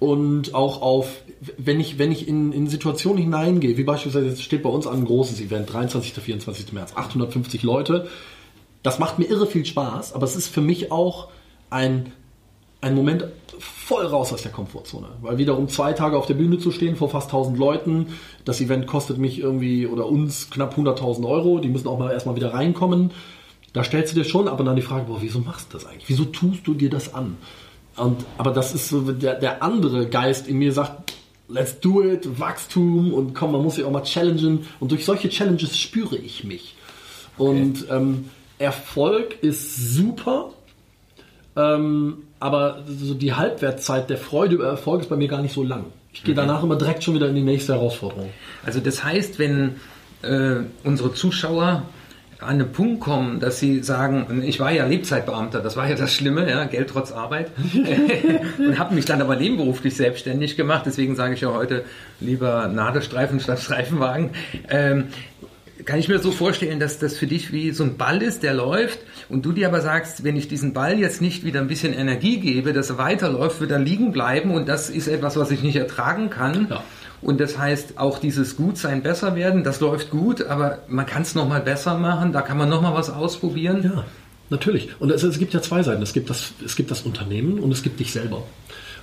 und 0.00 0.52
auch 0.54 0.82
auf, 0.82 1.22
wenn 1.58 1.78
ich, 1.78 1.98
wenn 1.98 2.10
ich 2.10 2.26
in, 2.26 2.52
in 2.52 2.66
Situationen 2.66 3.22
hineingehe, 3.22 3.76
wie 3.76 3.84
beispielsweise 3.84 4.26
jetzt 4.26 4.42
steht 4.42 4.64
bei 4.64 4.70
uns 4.70 4.88
an 4.88 4.98
ein 4.98 5.04
großes 5.04 5.40
Event, 5.40 5.72
23. 5.72 6.14
24. 6.14 6.72
März, 6.72 6.94
850 6.96 7.62
Leute, 7.62 8.08
das 8.82 8.98
macht 8.98 9.20
mir 9.20 9.26
irre 9.26 9.46
viel 9.46 9.64
Spaß, 9.64 10.12
aber 10.14 10.24
es 10.24 10.34
ist 10.34 10.48
für 10.48 10.60
mich 10.60 10.90
auch 10.90 11.28
ein, 11.70 12.12
ein 12.82 12.94
Moment 12.94 13.24
voll 13.58 14.04
raus 14.04 14.32
aus 14.32 14.42
der 14.42 14.52
Komfortzone. 14.52 15.08
Weil 15.22 15.38
wiederum 15.38 15.68
zwei 15.68 15.92
Tage 15.92 16.18
auf 16.18 16.26
der 16.26 16.34
Bühne 16.34 16.58
zu 16.58 16.70
stehen 16.70 16.96
vor 16.96 17.08
fast 17.08 17.28
1000 17.28 17.56
Leuten, 17.56 18.06
das 18.44 18.60
Event 18.60 18.86
kostet 18.86 19.18
mich 19.18 19.38
irgendwie 19.38 19.86
oder 19.86 20.06
uns 20.06 20.50
knapp 20.50 20.76
100.000 20.76 21.26
Euro, 21.26 21.60
die 21.60 21.68
müssen 21.68 21.88
auch 21.88 21.98
mal 21.98 22.12
erstmal 22.12 22.36
wieder 22.36 22.52
reinkommen. 22.52 23.12
Da 23.72 23.84
stellst 23.84 24.12
du 24.12 24.18
dir 24.18 24.24
schon 24.28 24.48
aber 24.48 24.64
dann 24.64 24.76
die 24.76 24.82
Frage, 24.82 25.06
boah, 25.06 25.18
wieso 25.20 25.38
machst 25.38 25.72
du 25.72 25.78
das 25.78 25.86
eigentlich? 25.86 26.08
Wieso 26.08 26.24
tust 26.24 26.66
du 26.66 26.74
dir 26.74 26.90
das 26.90 27.14
an? 27.14 27.38
Und, 27.96 28.24
aber 28.36 28.50
das 28.50 28.74
ist 28.74 28.88
so, 28.88 29.00
der, 29.00 29.36
der 29.36 29.62
andere 29.62 30.08
Geist 30.08 30.48
in 30.48 30.58
mir 30.58 30.72
sagt, 30.72 31.14
let's 31.48 31.78
do 31.80 32.02
it, 32.02 32.40
Wachstum 32.40 33.14
und 33.14 33.34
komm, 33.34 33.52
man 33.52 33.62
muss 33.62 33.76
sich 33.76 33.84
auch 33.84 33.90
mal 33.90 34.02
challengen. 34.02 34.66
Und 34.80 34.90
durch 34.90 35.04
solche 35.04 35.28
Challenges 35.28 35.78
spüre 35.78 36.16
ich 36.16 36.44
mich. 36.44 36.74
Und 37.38 37.86
ähm, 37.90 38.30
Erfolg 38.58 39.42
ist 39.42 39.94
super, 39.94 40.50
ähm, 41.56 42.24
aber 42.42 42.82
so 42.86 43.14
die 43.14 43.34
Halbwertszeit 43.34 44.10
der 44.10 44.18
Freude 44.18 44.56
über 44.56 44.66
Erfolg 44.66 45.02
ist 45.02 45.08
bei 45.08 45.16
mir 45.16 45.28
gar 45.28 45.42
nicht 45.42 45.54
so 45.54 45.62
lang. 45.62 45.84
Ich 46.12 46.24
gehe 46.24 46.34
danach 46.34 46.64
immer 46.64 46.74
direkt 46.76 47.04
schon 47.04 47.14
wieder 47.14 47.28
in 47.28 47.36
die 47.36 47.42
nächste 47.42 47.74
Herausforderung. 47.74 48.30
Also 48.66 48.80
das 48.80 49.04
heißt, 49.04 49.38
wenn 49.38 49.76
äh, 50.22 50.56
unsere 50.82 51.14
Zuschauer 51.14 51.84
an 52.40 52.58
den 52.58 52.72
Punkt 52.72 53.00
kommen, 53.00 53.38
dass 53.38 53.60
sie 53.60 53.84
sagen, 53.84 54.42
ich 54.44 54.58
war 54.58 54.72
ja 54.72 54.84
Lebzeitbeamter, 54.84 55.60
das 55.60 55.76
war 55.76 55.88
ja 55.88 55.94
das 55.94 56.12
Schlimme, 56.12 56.50
ja, 56.50 56.64
Geld 56.64 56.90
trotz 56.90 57.12
Arbeit, 57.12 57.52
und 58.58 58.76
habe 58.76 58.96
mich 58.96 59.04
dann 59.04 59.22
aber 59.22 59.36
nebenberuflich 59.36 59.94
selbstständig 59.94 60.56
gemacht. 60.56 60.82
Deswegen 60.84 61.14
sage 61.14 61.34
ich 61.34 61.42
ja 61.42 61.52
heute 61.52 61.84
lieber 62.18 62.66
Nadelstreifen 62.66 63.38
statt 63.38 63.60
Streifenwagen. 63.60 64.30
Ähm, 64.68 65.04
kann 65.84 65.98
ich 65.98 66.08
mir 66.08 66.18
so 66.18 66.30
vorstellen, 66.30 66.80
dass 66.80 66.98
das 66.98 67.16
für 67.16 67.26
dich 67.26 67.52
wie 67.52 67.72
so 67.72 67.84
ein 67.84 67.96
Ball 67.96 68.22
ist, 68.22 68.42
der 68.42 68.54
läuft 68.54 69.00
und 69.28 69.44
du 69.44 69.52
dir 69.52 69.68
aber 69.68 69.80
sagst, 69.80 70.24
wenn 70.24 70.36
ich 70.36 70.48
diesen 70.48 70.72
Ball 70.72 70.98
jetzt 70.98 71.20
nicht 71.20 71.44
wieder 71.44 71.60
ein 71.60 71.68
bisschen 71.68 71.92
Energie 71.92 72.38
gebe, 72.38 72.72
dass 72.72 72.90
er 72.90 72.98
weiterläuft, 72.98 73.60
wird 73.60 73.70
er 73.70 73.78
liegen 73.78 74.12
bleiben 74.12 74.50
und 74.52 74.68
das 74.68 74.90
ist 74.90 75.08
etwas, 75.08 75.36
was 75.36 75.50
ich 75.50 75.62
nicht 75.62 75.76
ertragen 75.76 76.30
kann. 76.30 76.68
Ja. 76.70 76.82
Und 77.20 77.40
das 77.40 77.56
heißt, 77.56 77.98
auch 77.98 78.18
dieses 78.18 78.56
Gutsein 78.56 79.02
besser 79.02 79.36
werden, 79.36 79.62
das 79.62 79.80
läuft 79.80 80.10
gut, 80.10 80.42
aber 80.42 80.80
man 80.88 81.06
kann 81.06 81.22
es 81.22 81.34
nochmal 81.34 81.60
besser 81.60 81.96
machen, 81.96 82.32
da 82.32 82.42
kann 82.42 82.58
man 82.58 82.68
nochmal 82.68 82.94
was 82.94 83.10
ausprobieren. 83.10 83.82
Ja, 83.84 84.04
natürlich. 84.50 84.88
Und 84.98 85.10
es, 85.12 85.22
es, 85.22 85.38
gibt 85.38 85.54
ja 85.54 85.62
zwei 85.62 85.84
Seiten. 85.84 86.02
Es 86.02 86.12
gibt, 86.12 86.30
das, 86.30 86.52
es 86.64 86.74
gibt 86.74 86.90
das 86.90 87.02
Unternehmen 87.02 87.60
und 87.60 87.70
es 87.70 87.84
gibt 87.84 88.00
dich 88.00 88.12
selber. 88.12 88.42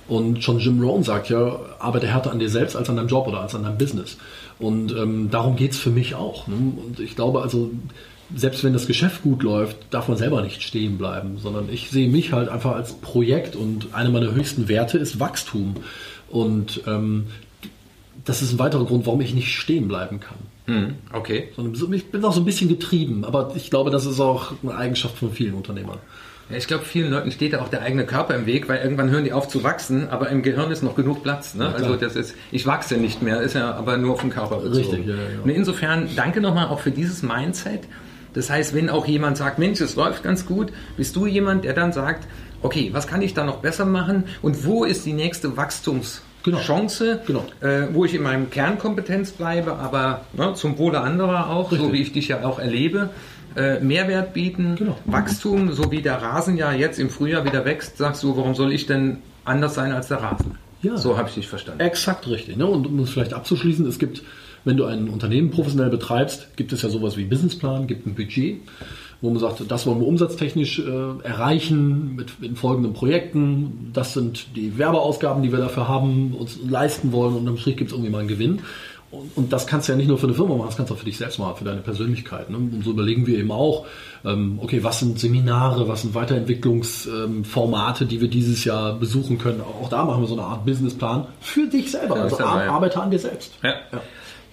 Und 0.06 0.42
schon 0.42 0.58
Jim 0.58 0.82
Rohn 0.82 1.02
sagt 1.02 1.30
ja, 1.30 1.60
arbeite 1.78 2.08
härter 2.08 2.32
an 2.32 2.40
dir 2.40 2.50
selbst 2.50 2.76
als 2.76 2.90
an 2.90 2.96
deinem 2.96 3.08
Job 3.08 3.26
oder 3.26 3.40
als 3.40 3.54
an 3.54 3.62
deinem 3.62 3.78
Business. 3.78 4.18
Und 4.60 4.92
ähm, 4.92 5.30
darum 5.30 5.56
geht's 5.56 5.78
für 5.78 5.90
mich 5.90 6.14
auch. 6.14 6.46
Ne? 6.46 6.54
Und 6.54 7.00
ich 7.00 7.16
glaube 7.16 7.42
also, 7.42 7.70
selbst 8.34 8.62
wenn 8.62 8.72
das 8.72 8.86
Geschäft 8.86 9.22
gut 9.22 9.42
läuft, 9.42 9.76
darf 9.90 10.08
man 10.08 10.16
selber 10.16 10.42
nicht 10.42 10.62
stehen 10.62 10.98
bleiben, 10.98 11.38
sondern 11.38 11.68
ich 11.70 11.90
sehe 11.90 12.08
mich 12.08 12.32
halt 12.32 12.48
einfach 12.48 12.76
als 12.76 12.92
Projekt 12.92 13.56
und 13.56 13.94
einer 13.94 14.10
meiner 14.10 14.32
höchsten 14.32 14.68
Werte 14.68 14.98
ist 14.98 15.18
Wachstum. 15.18 15.76
Und 16.28 16.82
ähm, 16.86 17.26
das 18.24 18.42
ist 18.42 18.52
ein 18.52 18.58
weiterer 18.58 18.84
Grund, 18.84 19.06
warum 19.06 19.20
ich 19.20 19.34
nicht 19.34 19.52
stehen 19.54 19.88
bleiben 19.88 20.20
kann. 20.20 20.38
Hm, 20.66 20.94
okay. 21.12 21.48
Sondern 21.56 21.92
ich 21.92 22.10
bin 22.10 22.24
auch 22.24 22.32
so 22.32 22.40
ein 22.40 22.44
bisschen 22.44 22.68
getrieben, 22.68 23.24
aber 23.24 23.52
ich 23.56 23.70
glaube, 23.70 23.90
das 23.90 24.06
ist 24.06 24.20
auch 24.20 24.52
eine 24.62 24.74
Eigenschaft 24.74 25.18
von 25.18 25.32
vielen 25.32 25.54
Unternehmern. 25.54 25.98
Ich 26.56 26.66
glaube, 26.66 26.84
vielen 26.84 27.10
Leuten 27.10 27.30
steht 27.30 27.52
da 27.52 27.60
auch 27.60 27.68
der 27.68 27.82
eigene 27.82 28.04
Körper 28.04 28.34
im 28.34 28.46
Weg, 28.46 28.68
weil 28.68 28.82
irgendwann 28.82 29.10
hören 29.10 29.24
die 29.24 29.32
auf 29.32 29.48
zu 29.48 29.62
wachsen, 29.62 30.08
aber 30.08 30.28
im 30.30 30.42
Gehirn 30.42 30.70
ist 30.70 30.82
noch 30.82 30.96
genug 30.96 31.22
Platz. 31.22 31.54
Ne? 31.54 31.64
Ja, 31.64 31.72
also 31.72 31.96
das 31.96 32.16
ist, 32.16 32.34
ich 32.50 32.66
wachse 32.66 32.96
nicht 32.96 33.22
mehr, 33.22 33.40
ist 33.40 33.54
ja 33.54 33.72
aber 33.74 33.96
nur 33.96 34.14
auf 34.14 34.20
den 34.20 34.30
Körper 34.30 34.56
bezogen. 34.56 34.76
Richtig, 34.76 35.06
ja, 35.06 35.14
ja. 35.14 35.42
Und 35.42 35.50
insofern 35.50 36.08
danke 36.16 36.40
nochmal 36.40 36.66
auch 36.66 36.80
für 36.80 36.90
dieses 36.90 37.22
Mindset. 37.22 37.82
Das 38.34 38.50
heißt, 38.50 38.74
wenn 38.74 38.90
auch 38.90 39.06
jemand 39.06 39.36
sagt, 39.36 39.58
Mensch, 39.58 39.80
es 39.80 39.96
läuft 39.96 40.22
ganz 40.22 40.46
gut, 40.46 40.72
bist 40.96 41.16
du 41.16 41.26
jemand, 41.26 41.64
der 41.64 41.72
dann 41.72 41.92
sagt, 41.92 42.26
okay, 42.62 42.90
was 42.92 43.06
kann 43.06 43.22
ich 43.22 43.34
da 43.34 43.44
noch 43.44 43.56
besser 43.56 43.84
machen 43.84 44.24
und 44.42 44.64
wo 44.64 44.84
ist 44.84 45.04
die 45.06 45.12
nächste 45.12 45.56
Wachstums 45.56 46.22
genau. 46.42 46.58
Chance, 46.58 47.20
genau. 47.26 47.44
Äh, 47.60 47.88
wo 47.92 48.04
ich 48.04 48.14
in 48.14 48.22
meinem 48.22 48.50
Kernkompetenz 48.50 49.32
bleibe, 49.32 49.74
aber 49.74 50.22
ne, 50.32 50.54
zum 50.54 50.78
Wohle 50.78 51.00
anderer 51.00 51.50
auch, 51.50 51.72
Richtig. 51.72 51.86
so 51.86 51.92
wie 51.92 52.02
ich 52.02 52.12
dich 52.12 52.28
ja 52.28 52.44
auch 52.44 52.58
erlebe 52.58 53.10
äh, 53.56 53.80
Mehrwert 53.80 54.32
bieten, 54.32 54.76
genau. 54.76 54.96
Wachstum, 55.06 55.72
so 55.72 55.90
wie 55.90 56.02
der 56.02 56.22
Rasen 56.22 56.56
ja 56.56 56.72
jetzt 56.72 56.98
im 56.98 57.10
Frühjahr 57.10 57.44
wieder 57.44 57.64
wächst, 57.64 57.98
sagst 57.98 58.22
du, 58.22 58.36
warum 58.36 58.54
soll 58.54 58.72
ich 58.72 58.86
denn 58.86 59.18
anders 59.44 59.74
sein 59.74 59.92
als 59.92 60.08
der 60.08 60.18
Rasen? 60.18 60.56
Ja. 60.82 60.96
So 60.96 61.16
habe 61.18 61.28
ich 61.28 61.34
dich 61.34 61.48
verstanden. 61.48 61.80
Exakt 61.80 62.26
richtig. 62.28 62.56
Ne? 62.56 62.66
Und 62.66 62.86
um 62.86 62.98
es 63.00 63.10
vielleicht 63.10 63.34
abzuschließen, 63.34 63.86
es 63.86 63.98
gibt, 63.98 64.22
wenn 64.64 64.76
du 64.76 64.84
ein 64.84 65.08
Unternehmen 65.08 65.50
professionell 65.50 65.90
betreibst, 65.90 66.56
gibt 66.56 66.72
es 66.72 66.82
ja 66.82 66.88
sowas 66.88 67.16
wie 67.16 67.24
Businessplan, 67.24 67.86
gibt 67.86 68.06
ein 68.06 68.14
Budget, 68.14 68.62
wo 69.20 69.28
man 69.28 69.38
sagt, 69.38 69.62
das 69.68 69.86
wollen 69.86 70.00
wir 70.00 70.06
umsatztechnisch 70.06 70.78
äh, 70.78 71.22
erreichen 71.22 72.16
mit, 72.16 72.40
mit 72.40 72.58
folgenden 72.58 72.94
Projekten. 72.94 73.90
Das 73.92 74.14
sind 74.14 74.56
die 74.56 74.78
Werbeausgaben, 74.78 75.42
die 75.42 75.52
wir 75.52 75.58
dafür 75.58 75.88
haben, 75.88 76.34
uns 76.34 76.58
leisten 76.66 77.12
wollen 77.12 77.36
und 77.36 77.46
am 77.46 77.58
Strich 77.58 77.76
gibt 77.76 77.90
es 77.90 77.94
irgendwie 77.94 78.10
mal 78.10 78.20
einen 78.20 78.28
Gewinn. 78.28 78.60
Und, 79.10 79.36
und, 79.36 79.52
das 79.52 79.66
kannst 79.66 79.88
du 79.88 79.92
ja 79.92 79.96
nicht 79.96 80.06
nur 80.06 80.18
für 80.18 80.26
eine 80.26 80.34
Firma 80.34 80.54
machen, 80.54 80.68
das 80.68 80.76
kannst 80.76 80.90
du 80.90 80.94
auch 80.94 80.98
für 80.98 81.04
dich 81.04 81.18
selbst 81.18 81.40
machen, 81.40 81.56
für 81.56 81.64
deine 81.64 81.80
Persönlichkeit. 81.80 82.48
Ne? 82.48 82.58
Und 82.58 82.84
so 82.84 82.90
überlegen 82.92 83.26
wir 83.26 83.38
eben 83.38 83.50
auch, 83.50 83.86
ähm, 84.24 84.60
okay, 84.62 84.84
was 84.84 85.00
sind 85.00 85.18
Seminare, 85.18 85.88
was 85.88 86.02
sind 86.02 86.14
Weiterentwicklungsformate, 86.14 88.04
ähm, 88.04 88.08
die 88.08 88.20
wir 88.20 88.28
dieses 88.28 88.64
Jahr 88.64 88.94
besuchen 88.94 89.38
können. 89.38 89.62
Auch 89.62 89.88
da 89.88 90.04
machen 90.04 90.22
wir 90.22 90.28
so 90.28 90.34
eine 90.34 90.44
Art 90.44 90.64
Businessplan 90.64 91.26
für 91.40 91.66
dich 91.66 91.90
selber. 91.90 92.16
also 92.16 92.36
dabei, 92.36 92.68
arbeite 92.68 93.02
an 93.02 93.10
dir 93.10 93.18
selbst. 93.18 93.52
Ja. 93.62 93.70
ja. 93.92 94.00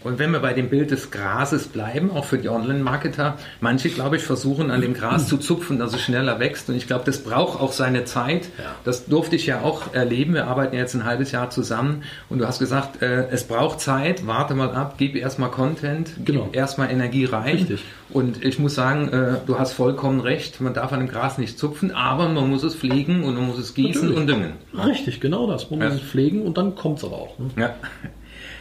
Und 0.03 0.19
wenn 0.19 0.31
wir 0.31 0.39
bei 0.39 0.53
dem 0.53 0.69
Bild 0.69 0.91
des 0.91 1.11
Grases 1.11 1.67
bleiben, 1.67 2.11
auch 2.11 2.25
für 2.25 2.37
die 2.37 2.49
Online-Marketer, 2.49 3.37
manche, 3.61 3.89
glaube 3.89 4.17
ich, 4.17 4.23
versuchen 4.23 4.69
an 4.69 4.81
dem 4.81 4.93
Gras 4.93 5.27
zu 5.27 5.37
zupfen, 5.37 5.79
dass 5.79 5.93
es 5.93 6.01
schneller 6.01 6.39
wächst. 6.39 6.69
Und 6.69 6.75
ich 6.75 6.87
glaube, 6.87 7.03
das 7.05 7.23
braucht 7.23 7.59
auch 7.59 7.71
seine 7.71 8.05
Zeit. 8.05 8.49
Ja. 8.57 8.75
Das 8.83 9.07
durfte 9.07 9.35
ich 9.35 9.47
ja 9.47 9.61
auch 9.61 9.93
erleben. 9.93 10.35
Wir 10.35 10.45
arbeiten 10.45 10.75
jetzt 10.75 10.93
ein 10.93 11.03
halbes 11.03 11.31
Jahr 11.31 11.49
zusammen. 11.49 12.03
Und 12.29 12.39
du 12.39 12.47
hast 12.47 12.59
gesagt, 12.59 13.01
äh, 13.01 13.27
es 13.29 13.45
braucht 13.45 13.81
Zeit. 13.81 14.27
Warte 14.27 14.53
mal 14.53 14.69
ab, 14.71 14.95
gib 14.97 15.15
erstmal 15.15 15.49
Content, 15.49 16.11
genau. 16.23 16.45
gib 16.45 16.55
erstmal 16.55 16.91
Energie 16.91 17.25
rein. 17.25 17.55
Richtig. 17.55 17.83
Und 18.09 18.43
ich 18.43 18.59
muss 18.59 18.75
sagen, 18.75 19.09
äh, 19.09 19.37
du 19.45 19.59
hast 19.59 19.73
vollkommen 19.73 20.21
recht. 20.21 20.61
Man 20.61 20.73
darf 20.73 20.93
an 20.93 20.99
dem 20.99 21.09
Gras 21.09 21.37
nicht 21.37 21.59
zupfen, 21.59 21.91
aber 21.91 22.29
man 22.29 22.49
muss 22.49 22.63
es 22.63 22.75
pflegen 22.75 23.23
und 23.23 23.35
man 23.35 23.47
muss 23.47 23.57
es 23.57 23.73
gießen 23.73 24.09
Natürlich. 24.09 24.17
und 24.17 24.27
düngen. 24.27 24.53
Richtig, 24.73 25.19
genau 25.19 25.47
das. 25.47 25.69
Man 25.69 25.81
ja. 25.81 25.89
muss 25.89 25.95
es 25.95 26.01
pflegen 26.01 26.43
und 26.43 26.57
dann 26.57 26.75
kommt 26.75 26.99
es 26.99 27.03
aber 27.03 27.17
auch. 27.17 27.39
Ne? 27.39 27.49
Ja. 27.57 27.75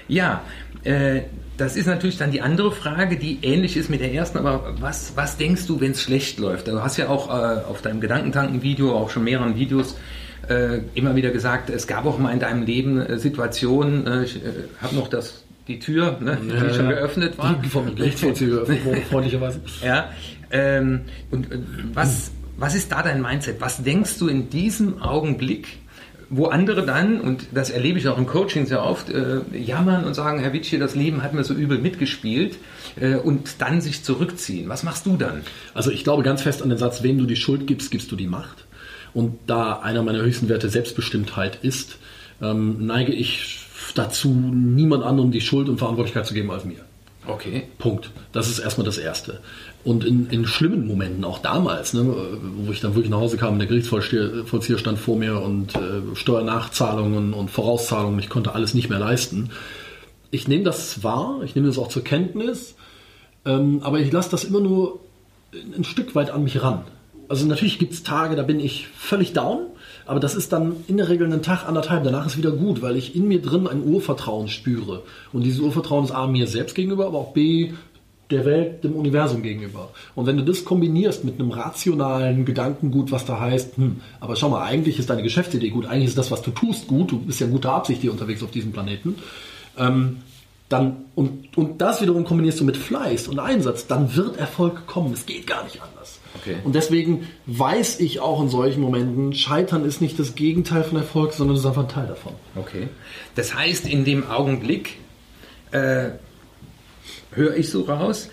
Ja, 0.09 0.43
äh, 0.87 1.23
das 1.57 1.77
ist 1.77 1.87
natürlich 1.87 2.19
dann 2.19 2.31
die 2.31 2.43
andere 2.43 2.71
Frage, 2.71 3.17
die 3.17 3.39
ähnlich 3.43 3.77
ist 3.77 3.89
mit 3.89 4.01
der 4.01 4.13
ersten, 4.13 4.39
aber 4.39 4.75
was, 4.79 5.13
was 5.17 5.39
denkst 5.39 5.67
du, 5.67 5.81
wenn 5.81 5.93
es 5.93 6.03
schlecht 6.03 6.39
läuft? 6.39 6.69
Du 6.69 6.83
hast 6.83 6.97
ja 6.99 7.09
auch 7.09 7.29
äh, 7.29 7.65
auf 7.65 7.81
deinem 7.81 8.01
Gedankentanken-Video, 8.01 8.95
auch 8.95 9.11
schon 9.11 9.25
mehreren 9.25 9.57
Videos, 9.57 9.97
äh, 10.49 10.81
immer 10.95 11.17
wieder 11.17 11.31
gesagt, 11.31 11.71
es 11.71 11.87
gab 11.87 12.05
auch 12.05 12.19
mal 12.19 12.33
in 12.33 12.41
deinem 12.41 12.63
Leben 12.65 13.01
äh, 13.01 13.19
Situationen, 13.19 14.07
äh, 14.07 14.25
ich 14.25 14.37
äh, 14.37 14.51
habe 14.83 14.95
noch 14.97 15.09
das, 15.09 15.45
die 15.67 15.79
Tür, 15.79 16.19
ne, 16.21 16.39
die 16.43 16.49
ja, 16.51 16.75
schon 16.75 16.89
geöffnet 16.89 17.39
war. 17.39 17.59
Die 17.63 17.69
vom 17.69 17.95
Gerichtsvollzieher 17.95 18.67
freundlicherweise. 19.11 19.61
Ja, 19.83 20.11
ähm, 20.51 21.01
und 21.31 21.49
was, 21.95 22.31
was 22.59 22.75
ist 22.75 22.93
da 22.93 23.03
dein 23.03 23.23
Mindset? 23.23 23.61
Was 23.61 23.83
denkst 23.83 24.19
du 24.19 24.29
in 24.29 24.51
diesem 24.51 25.03
Augenblick, 25.03 25.79
wo 26.29 26.47
andere 26.47 26.85
dann, 26.85 27.21
und 27.21 27.47
das 27.55 27.71
erlebe 27.71 27.99
ich 27.99 28.09
auch 28.09 28.19
im 28.19 28.27
Coaching 28.27 28.67
sehr 28.67 28.83
oft, 28.83 29.11
äh, 29.11 29.41
jammern 29.57 30.05
und 30.05 30.15
sagen, 30.15 30.41
Herr 30.41 30.53
Witsche, 30.53 30.79
das 30.79 30.95
Leben 30.95 31.23
hat 31.23 31.35
mir 31.35 31.45
so 31.45 31.55
übel 31.55 31.79
mitgespielt 31.79 32.59
äh, 33.01 33.15
und 33.15 33.61
dann 33.61 33.81
sich 33.81 34.03
zurückziehen. 34.03 34.69
Was 34.69 34.83
machst 34.83 35.07
du 35.07 35.17
dann? 35.17 35.43
Also 35.75 35.91
ich 35.91 36.03
glaube 36.05 36.23
ganz 36.23 36.43
fest 36.43 36.63
an 36.63 36.69
den 36.69 36.79
Satz, 36.79 37.03
wem 37.03 37.19
du 37.19 37.27
die 37.27 37.37
Schuld 37.37 37.67
gibst, 37.67 37.91
gibst 37.91 38.11
du 38.11 38.17
die 38.17 38.27
Macht. 38.27 38.67
Und 39.15 39.39
da 39.47 39.81
einer 39.81 40.03
meiner 40.03 40.21
höchsten 40.21 40.49
Werte 40.49 40.69
Selbstbestimmtheit 40.69 41.61
ist, 41.63 41.99
ähm, 42.43 42.85
neige 42.87 43.13
ich 43.13 43.61
dazu, 43.95 44.29
niemand 44.31 45.05
anderem 45.05 45.31
die 45.31 45.41
Schuld 45.41 45.69
und 45.69 45.79
Verantwortlichkeit 45.79 46.27
zu 46.27 46.35
geben 46.35 46.51
als 46.51 46.65
mir. 46.65 46.85
Okay. 47.27 47.65
Punkt. 47.79 48.11
Das 48.33 48.49
ist 48.49 48.59
erstmal 48.59 48.85
das 48.85 48.99
Erste. 48.99 49.41
Und 49.85 50.05
in, 50.05 50.29
in 50.31 50.47
schlimmen 50.47 50.87
Momenten, 50.87 51.25
auch 51.25 51.39
damals, 51.39 51.93
ne, 51.93 52.05
wo 52.05 52.73
ich 52.73 52.81
dann 52.81 52.95
wirklich 52.95 53.11
nach 53.11 53.19
Hause 53.19 53.37
kam 53.37 53.55
und 53.55 53.59
der 53.59 53.69
Gerichtsvollzieher 53.69 54.79
stand 54.79 54.99
vor 54.99 55.17
mir 55.17 55.41
und 55.41 55.75
äh, 55.75 56.15
Steuernachzahlungen 56.15 57.35
und 57.35 57.51
Vorauszahlungen, 57.51 58.19
ich 58.19 58.29
konnte 58.29 58.55
alles 58.55 58.75
nicht 58.75 58.91
mehr 58.91 58.99
leisten. 58.99 59.51
Ich 60.31 60.49
nehme 60.49 60.65
das 60.65 61.03
wahr, 61.03 61.41
ich 61.45 61.55
nehme 61.55 61.67
das 61.69 61.79
auch 61.79 61.89
zur 61.89 62.05
Kenntnis, 62.05 62.75
ähm, 63.45 63.81
aber 63.83 64.01
ich 64.01 64.13
lasse 64.13 64.31
das 64.31 64.45
immer 64.45 64.61
nur 64.61 65.01
ein 65.77 65.85
Stück 65.85 66.15
weit 66.15 66.31
an 66.31 66.45
mich 66.45 66.63
ran. 66.63 66.85
also 67.29 67.47
natürlich 67.47 67.79
gibt 67.79 67.93
es 67.93 68.03
Tage, 68.03 68.37
da 68.37 68.43
bin 68.43 68.61
ich 68.61 68.89
völlig 68.89 69.33
down, 69.33 69.67
aber 70.07 70.21
das 70.21 70.35
ist 70.35 70.53
dann 70.53 70.77
in 70.87 70.97
der 70.97 71.09
Regel 71.09 71.27
einen 71.27 71.43
Tag, 71.43 71.67
anderthalb, 71.67 72.05
danach 72.05 72.27
ist 72.27 72.39
wieder 72.39 72.53
gut, 72.53 72.81
weil 72.83 72.97
ich 72.97 73.17
in 73.17 73.29
mir 73.29 73.43
drin 73.43 73.67
ein 73.67 73.83
Urvertrauen 73.85 74.49
spüre. 74.49 75.03
Und 75.33 75.43
dieses 75.43 75.61
Urvertrauen 75.61 76.05
ist 76.05 76.13
A, 76.13 76.27
mir 76.27 76.47
selbst 76.47 76.75
gegenüber, 76.75 77.07
aber 77.07 77.19
auch 77.19 77.33
B, 77.33 77.73
der 78.31 78.45
Welt, 78.45 78.83
dem 78.83 78.95
Universum 78.95 79.43
gegenüber. 79.43 79.91
Und 80.15 80.27
wenn 80.27 80.37
du 80.37 80.45
das 80.45 80.65
kombinierst 80.65 81.25
mit 81.25 81.39
einem 81.39 81.51
rationalen 81.51 82.45
Gedankengut, 82.45 83.13
was 83.13 83.25
da 83.25 83.39
heißt, 83.41 83.77
hm, 83.77 84.01
aber 84.21 84.37
schau 84.37 84.49
mal, 84.49 84.65
eigentlich 84.65 84.99
ist 84.99 85.11
deine 85.11 85.23
Geschäftsidee 85.23 85.71
gut, 85.71 85.87
eigentlich 85.87 86.09
ist 86.09 86.19
das, 86.19 86.31
was 86.31 86.43
du 86.43 86.51
tust, 86.51 86.89
gut, 86.89 87.13
du 87.13 87.19
bist 87.21 87.41
ja 87.41 87.47
guter 87.47 87.73
Absicht 87.73 88.01
hier 88.01 88.11
unterwegs 88.11 88.43
auf 88.43 88.51
diesem 88.51 88.73
Planeten, 88.73 89.17
ähm, 89.79 90.19
dann, 90.69 91.05
und, 91.15 91.57
und 91.57 91.81
das 91.81 92.01
wiederum 92.03 92.25
kombinierst 92.25 92.61
du 92.61 92.65
mit 92.65 92.77
Fleiß 92.77 93.29
und 93.29 93.39
Einsatz, 93.39 93.87
dann 93.87 94.17
wird 94.17 94.37
Erfolg 94.37 94.87
kommen. 94.87 95.13
Es 95.13 95.25
geht 95.25 95.47
gar 95.47 95.63
nicht 95.65 95.81
anders. 95.81 96.19
Okay. 96.41 96.57
Und 96.65 96.75
deswegen 96.75 97.29
weiß 97.47 98.01
ich 98.01 98.21
auch 98.21 98.43
in 98.43 98.49
solchen 98.49 98.81
Momenten, 98.81 99.33
Scheitern 99.33 99.85
ist 99.85 100.01
nicht 100.01 100.19
das 100.19 100.35
Gegenteil 100.35 100.83
von 100.83 100.99
Erfolg, 100.99 101.33
sondern 101.33 101.57
es 101.57 101.63
ist 101.63 101.67
einfach 101.67 101.85
ein 101.85 101.89
Teil 101.89 102.07
davon. 102.09 102.33
Okay. 102.57 102.89
Das 103.37 103.55
heißt, 103.55 103.87
in 103.87 104.05
dem 104.05 104.29
Augenblick 104.29 104.99
äh, 105.71 106.11
höre 107.31 107.57
ich 107.57 107.71
so 107.71 107.83
raus, 107.83 108.29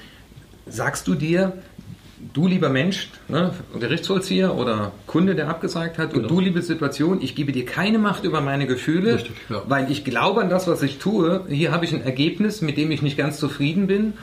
sagst 0.65 1.07
du 1.07 1.15
dir, 1.15 1.61
du 2.33 2.47
lieber 2.47 2.69
Mensch, 2.69 3.09
ne, 3.27 3.53
Gerichtsvollzieher 3.79 4.55
oder 4.55 4.91
Kunde, 5.07 5.35
der 5.35 5.49
abgesagt 5.49 5.97
hat, 5.97 6.11
genau. 6.11 6.23
und 6.23 6.31
du 6.31 6.39
liebe 6.39 6.61
Situation, 6.61 7.21
ich 7.21 7.35
gebe 7.35 7.51
dir 7.51 7.65
keine 7.65 7.99
Macht 7.99 8.23
über 8.23 8.41
meine 8.41 8.67
Gefühle, 8.67 9.15
Richtig, 9.15 9.35
ja. 9.49 9.63
weil 9.67 9.91
ich 9.91 10.03
glaube 10.03 10.41
an 10.41 10.49
das, 10.49 10.67
was 10.67 10.81
ich 10.83 10.99
tue. 10.99 11.45
Hier 11.49 11.71
habe 11.71 11.85
ich 11.85 11.93
ein 11.93 12.03
Ergebnis, 12.03 12.61
mit 12.61 12.77
dem 12.77 12.91
ich 12.91 13.01
nicht 13.01 13.17
ganz 13.17 13.37
zufrieden 13.37 13.87
bin 13.87 14.13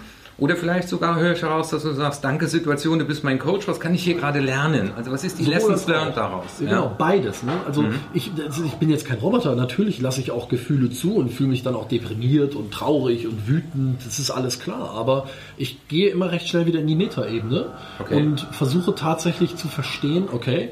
oder 0.40 0.56
vielleicht 0.56 0.88
sogar 0.88 1.20
höre 1.20 1.34
ich 1.34 1.42
heraus, 1.42 1.68
dass 1.68 1.82
du 1.82 1.92
sagst, 1.92 2.24
danke 2.24 2.48
Situation, 2.48 2.98
du 2.98 3.04
bist 3.04 3.22
mein 3.22 3.38
Coach, 3.38 3.68
was 3.68 3.78
kann 3.78 3.94
ich 3.94 4.02
hier 4.02 4.14
gerade 4.14 4.40
lernen? 4.40 4.90
Also 4.96 5.12
was 5.12 5.22
ist 5.22 5.38
die 5.38 5.44
so 5.44 5.50
Lessons 5.50 5.86
learned 5.86 6.16
daraus? 6.16 6.46
Genau, 6.58 6.84
ja. 6.84 6.94
beides. 6.96 7.42
Ne? 7.42 7.52
Also 7.66 7.82
mhm. 7.82 7.96
ich, 8.14 8.32
ich 8.64 8.74
bin 8.74 8.88
jetzt 8.88 9.04
kein 9.04 9.18
Roboter, 9.18 9.54
natürlich 9.54 10.00
lasse 10.00 10.20
ich 10.22 10.30
auch 10.30 10.48
Gefühle 10.48 10.90
zu 10.90 11.16
und 11.16 11.30
fühle 11.30 11.50
mich 11.50 11.62
dann 11.62 11.74
auch 11.74 11.86
deprimiert 11.88 12.54
und 12.54 12.72
traurig 12.72 13.26
und 13.26 13.46
wütend, 13.46 14.04
das 14.04 14.18
ist 14.18 14.30
alles 14.30 14.60
klar. 14.60 14.92
Aber 14.94 15.28
ich 15.58 15.86
gehe 15.88 16.08
immer 16.08 16.32
recht 16.32 16.48
schnell 16.48 16.64
wieder 16.64 16.80
in 16.80 16.86
die 16.86 16.96
Metaebene 16.96 17.66
okay. 17.98 18.16
und 18.16 18.40
versuche 18.40 18.94
tatsächlich 18.94 19.56
zu 19.56 19.68
verstehen, 19.68 20.28
okay, 20.32 20.70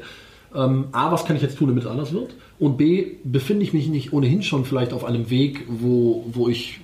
ähm, 0.55 0.87
A, 0.93 1.11
was 1.11 1.25
kann 1.25 1.35
ich 1.35 1.43
jetzt 1.43 1.59
tun, 1.59 1.67
damit 1.67 1.83
es 1.83 1.89
anders 1.89 2.11
wird? 2.11 2.33
Und 2.57 2.77
B, 2.77 3.17
befinde 3.23 3.63
ich 3.63 3.73
mich 3.73 3.87
nicht 3.87 4.13
ohnehin 4.13 4.41
schon 4.41 4.65
vielleicht 4.65 4.93
auf 4.93 5.05
einem 5.05 5.29
Weg, 5.29 5.65
wo, 5.67 6.25
wo 6.31 6.49
ich 6.49 6.81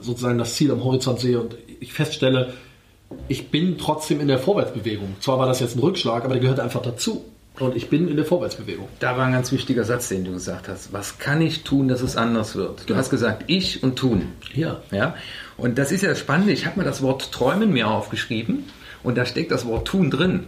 sozusagen 0.00 0.38
das 0.38 0.54
Ziel 0.54 0.70
am 0.70 0.84
Horizont 0.84 1.18
sehe 1.18 1.40
und 1.40 1.56
ich 1.80 1.92
feststelle, 1.92 2.54
ich 3.28 3.50
bin 3.50 3.78
trotzdem 3.78 4.20
in 4.20 4.28
der 4.28 4.38
Vorwärtsbewegung. 4.38 5.16
Zwar 5.20 5.38
war 5.38 5.46
das 5.46 5.60
jetzt 5.60 5.76
ein 5.76 5.80
Rückschlag, 5.80 6.24
aber 6.24 6.34
der 6.34 6.42
gehört 6.42 6.60
einfach 6.60 6.82
dazu. 6.82 7.24
Und 7.58 7.76
ich 7.76 7.90
bin 7.90 8.08
in 8.08 8.16
der 8.16 8.24
Vorwärtsbewegung. 8.24 8.88
Da 9.00 9.18
war 9.18 9.26
ein 9.26 9.32
ganz 9.32 9.52
wichtiger 9.52 9.84
Satz, 9.84 10.08
den 10.08 10.24
du 10.24 10.32
gesagt 10.32 10.68
hast. 10.68 10.92
Was 10.92 11.18
kann 11.18 11.42
ich 11.42 11.62
tun, 11.62 11.88
dass 11.88 12.00
es 12.00 12.16
anders 12.16 12.54
wird? 12.54 12.82
Du 12.82 12.86
genau. 12.86 12.98
hast 12.98 13.10
gesagt, 13.10 13.44
ich 13.48 13.82
und 13.82 13.96
tun. 13.96 14.28
Ja. 14.54 14.80
ja? 14.92 15.14
Und 15.56 15.76
das 15.76 15.92
ist 15.92 16.02
ja 16.02 16.14
spannend. 16.14 16.48
Ich 16.50 16.64
habe 16.64 16.78
mir 16.78 16.84
das 16.84 17.02
Wort 17.02 17.32
träumen 17.32 17.72
mir 17.72 17.88
aufgeschrieben 17.88 18.64
und 19.02 19.18
da 19.18 19.26
steckt 19.26 19.50
das 19.50 19.66
Wort 19.66 19.86
tun 19.88 20.10
drin. 20.10 20.44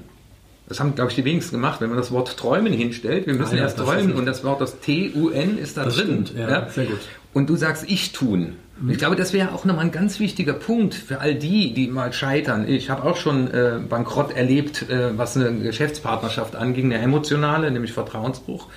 Das 0.69 0.81
haben, 0.81 0.95
glaube 0.95 1.11
ich, 1.11 1.17
die 1.17 1.25
wenigsten 1.25 1.57
gemacht. 1.57 1.81
Wenn 1.81 1.89
man 1.89 1.99
das 1.99 2.13
Wort 2.13 2.35
träumen 2.37 2.73
hinstellt, 2.73 3.27
wir 3.27 3.35
müssen 3.35 3.55
ah, 3.55 3.59
ja, 3.59 3.63
erst 3.65 3.79
träumen 3.79 4.15
und 4.15 4.25
das 4.25 4.43
Wort, 4.43 4.61
das 4.61 4.81
T-U-N 4.81 5.59
ist 5.59 5.77
da 5.77 5.85
das 5.85 5.97
drin. 5.97 6.27
Stimmt, 6.27 6.39
ja, 6.39 6.49
ja, 6.49 6.69
sehr 6.71 6.87
gut. 6.87 7.01
Und 7.35 7.51
du 7.51 7.57
sagst 7.57 7.85
ich 7.89 8.13
tun. 8.13 8.55
Ich 8.89 8.99
glaube, 8.99 9.17
das 9.17 9.33
wäre 9.33 9.53
auch 9.53 9.65
nochmal 9.65 9.85
ein 9.85 9.93
ganz 9.93 10.19
wichtiger 10.19 10.55
Punkt 10.55 10.95
für 10.95 11.21
all 11.21 11.35
die, 11.35 11.75
die 11.75 11.89
mal 11.89 12.13
scheitern. 12.13 12.67
Ich 12.67 12.91
habe 12.91 13.05
auch 13.05 13.17
schon 13.17 13.53
äh, 13.53 13.79
Bankrott 13.89 14.35
erlebt, 14.35 14.89
äh, 14.89 15.17
was 15.17 15.37
eine 15.37 15.59
Geschäftspartnerschaft 15.61 16.57
anging, 16.57 16.87
eine 16.87 17.03
emotionale, 17.03 17.71
nämlich 17.71 17.93
Vertrauensbruch. 17.93 18.69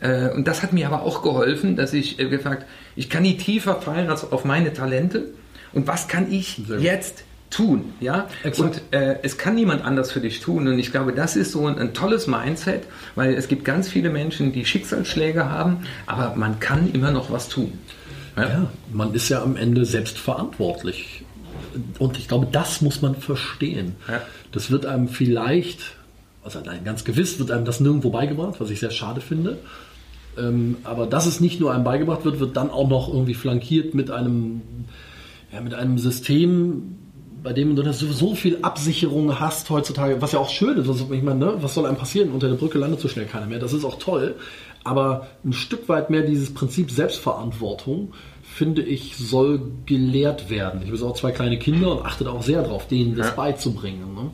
Äh, 0.00 0.30
und 0.30 0.48
das 0.48 0.62
hat 0.62 0.72
mir 0.72 0.86
aber 0.86 1.02
auch 1.02 1.22
geholfen, 1.22 1.76
dass 1.76 1.92
ich 1.92 2.18
äh, 2.18 2.28
gefragt, 2.28 2.66
ich 2.96 3.10
kann 3.10 3.22
nie 3.22 3.36
tiefer 3.36 3.80
fallen 3.80 4.10
als 4.10 4.32
auf 4.32 4.44
meine 4.44 4.72
Talente. 4.72 5.26
Und 5.72 5.86
was 5.86 6.08
kann 6.08 6.32
ich 6.32 6.62
jetzt 6.78 7.24
tun, 7.50 7.92
ja? 8.00 8.28
Exakt. 8.42 8.82
Und 8.90 8.98
äh, 8.98 9.18
es 9.22 9.38
kann 9.38 9.54
niemand 9.54 9.84
anders 9.84 10.10
für 10.10 10.20
dich 10.20 10.40
tun. 10.40 10.68
Und 10.68 10.78
ich 10.78 10.90
glaube, 10.90 11.12
das 11.12 11.36
ist 11.36 11.52
so 11.52 11.66
ein, 11.66 11.78
ein, 11.78 11.94
tolles 11.94 12.26
Mindset, 12.26 12.84
weil 13.14 13.34
es 13.34 13.48
gibt 13.48 13.64
ganz 13.64 13.88
viele 13.88 14.10
Menschen, 14.10 14.52
die 14.52 14.64
Schicksalsschläge 14.64 15.50
haben, 15.50 15.86
aber 16.06 16.34
man 16.36 16.60
kann 16.60 16.90
immer 16.92 17.10
noch 17.10 17.30
was 17.30 17.48
tun. 17.48 17.78
Ja? 18.38 18.48
ja, 18.48 18.70
man 18.92 19.14
ist 19.14 19.28
ja 19.28 19.42
am 19.42 19.56
Ende 19.56 19.84
selbst 19.84 20.18
verantwortlich. 20.18 21.24
Und 21.98 22.18
ich 22.18 22.28
glaube, 22.28 22.48
das 22.50 22.80
muss 22.80 23.02
man 23.02 23.14
verstehen. 23.14 23.96
Ja. 24.08 24.22
Das 24.52 24.70
wird 24.70 24.86
einem 24.86 25.08
vielleicht, 25.08 25.80
also 26.42 26.60
nein, 26.64 26.84
ganz 26.84 27.04
gewiss 27.04 27.38
wird 27.38 27.50
einem 27.50 27.64
das 27.64 27.80
nirgendwo 27.80 28.10
beigebracht, 28.10 28.60
was 28.60 28.70
ich 28.70 28.80
sehr 28.80 28.90
schade 28.90 29.20
finde. 29.20 29.58
Ähm, 30.38 30.76
aber 30.84 31.06
dass 31.06 31.26
es 31.26 31.40
nicht 31.40 31.60
nur 31.60 31.72
einem 31.72 31.84
beigebracht 31.84 32.24
wird, 32.24 32.40
wird 32.40 32.56
dann 32.56 32.70
auch 32.70 32.88
noch 32.88 33.08
irgendwie 33.08 33.34
flankiert 33.34 33.94
mit 33.94 34.10
einem, 34.10 34.62
ja, 35.52 35.60
mit 35.60 35.74
einem 35.74 35.98
System, 35.98 36.96
bei 37.42 37.52
dem 37.52 37.76
du 37.76 37.92
so 37.92 38.34
viel 38.34 38.58
Absicherung 38.62 39.38
hast 39.38 39.70
heutzutage, 39.70 40.20
was 40.20 40.32
ja 40.32 40.38
auch 40.38 40.50
schön 40.50 40.76
ist. 40.78 40.88
Also, 40.88 41.12
ich 41.12 41.22
meine, 41.22 41.38
ne, 41.38 41.54
was 41.60 41.74
soll 41.74 41.86
einem 41.86 41.96
passieren? 41.96 42.30
Unter 42.30 42.48
der 42.48 42.56
Brücke 42.56 42.78
landet 42.78 43.00
so 43.00 43.08
schnell 43.08 43.26
keiner 43.26 43.46
mehr. 43.46 43.58
Das 43.58 43.72
ist 43.72 43.84
auch 43.84 43.98
toll. 43.98 44.36
Aber 44.84 45.26
ein 45.44 45.52
Stück 45.52 45.88
weit 45.88 46.10
mehr 46.10 46.22
dieses 46.22 46.54
Prinzip 46.54 46.90
Selbstverantwortung, 46.90 48.12
finde 48.42 48.82
ich, 48.82 49.16
soll 49.16 49.60
gelehrt 49.86 50.50
werden. 50.50 50.80
Ich 50.82 50.90
habe 50.90 51.04
auch 51.04 51.14
zwei 51.14 51.32
kleine 51.32 51.58
Kinder 51.58 51.92
und 51.92 52.06
achte 52.06 52.24
da 52.24 52.30
auch 52.30 52.42
sehr 52.42 52.62
drauf, 52.62 52.86
denen 52.88 53.16
das 53.16 53.28
ja. 53.28 53.34
beizubringen. 53.34 54.14
Ne? 54.14 54.30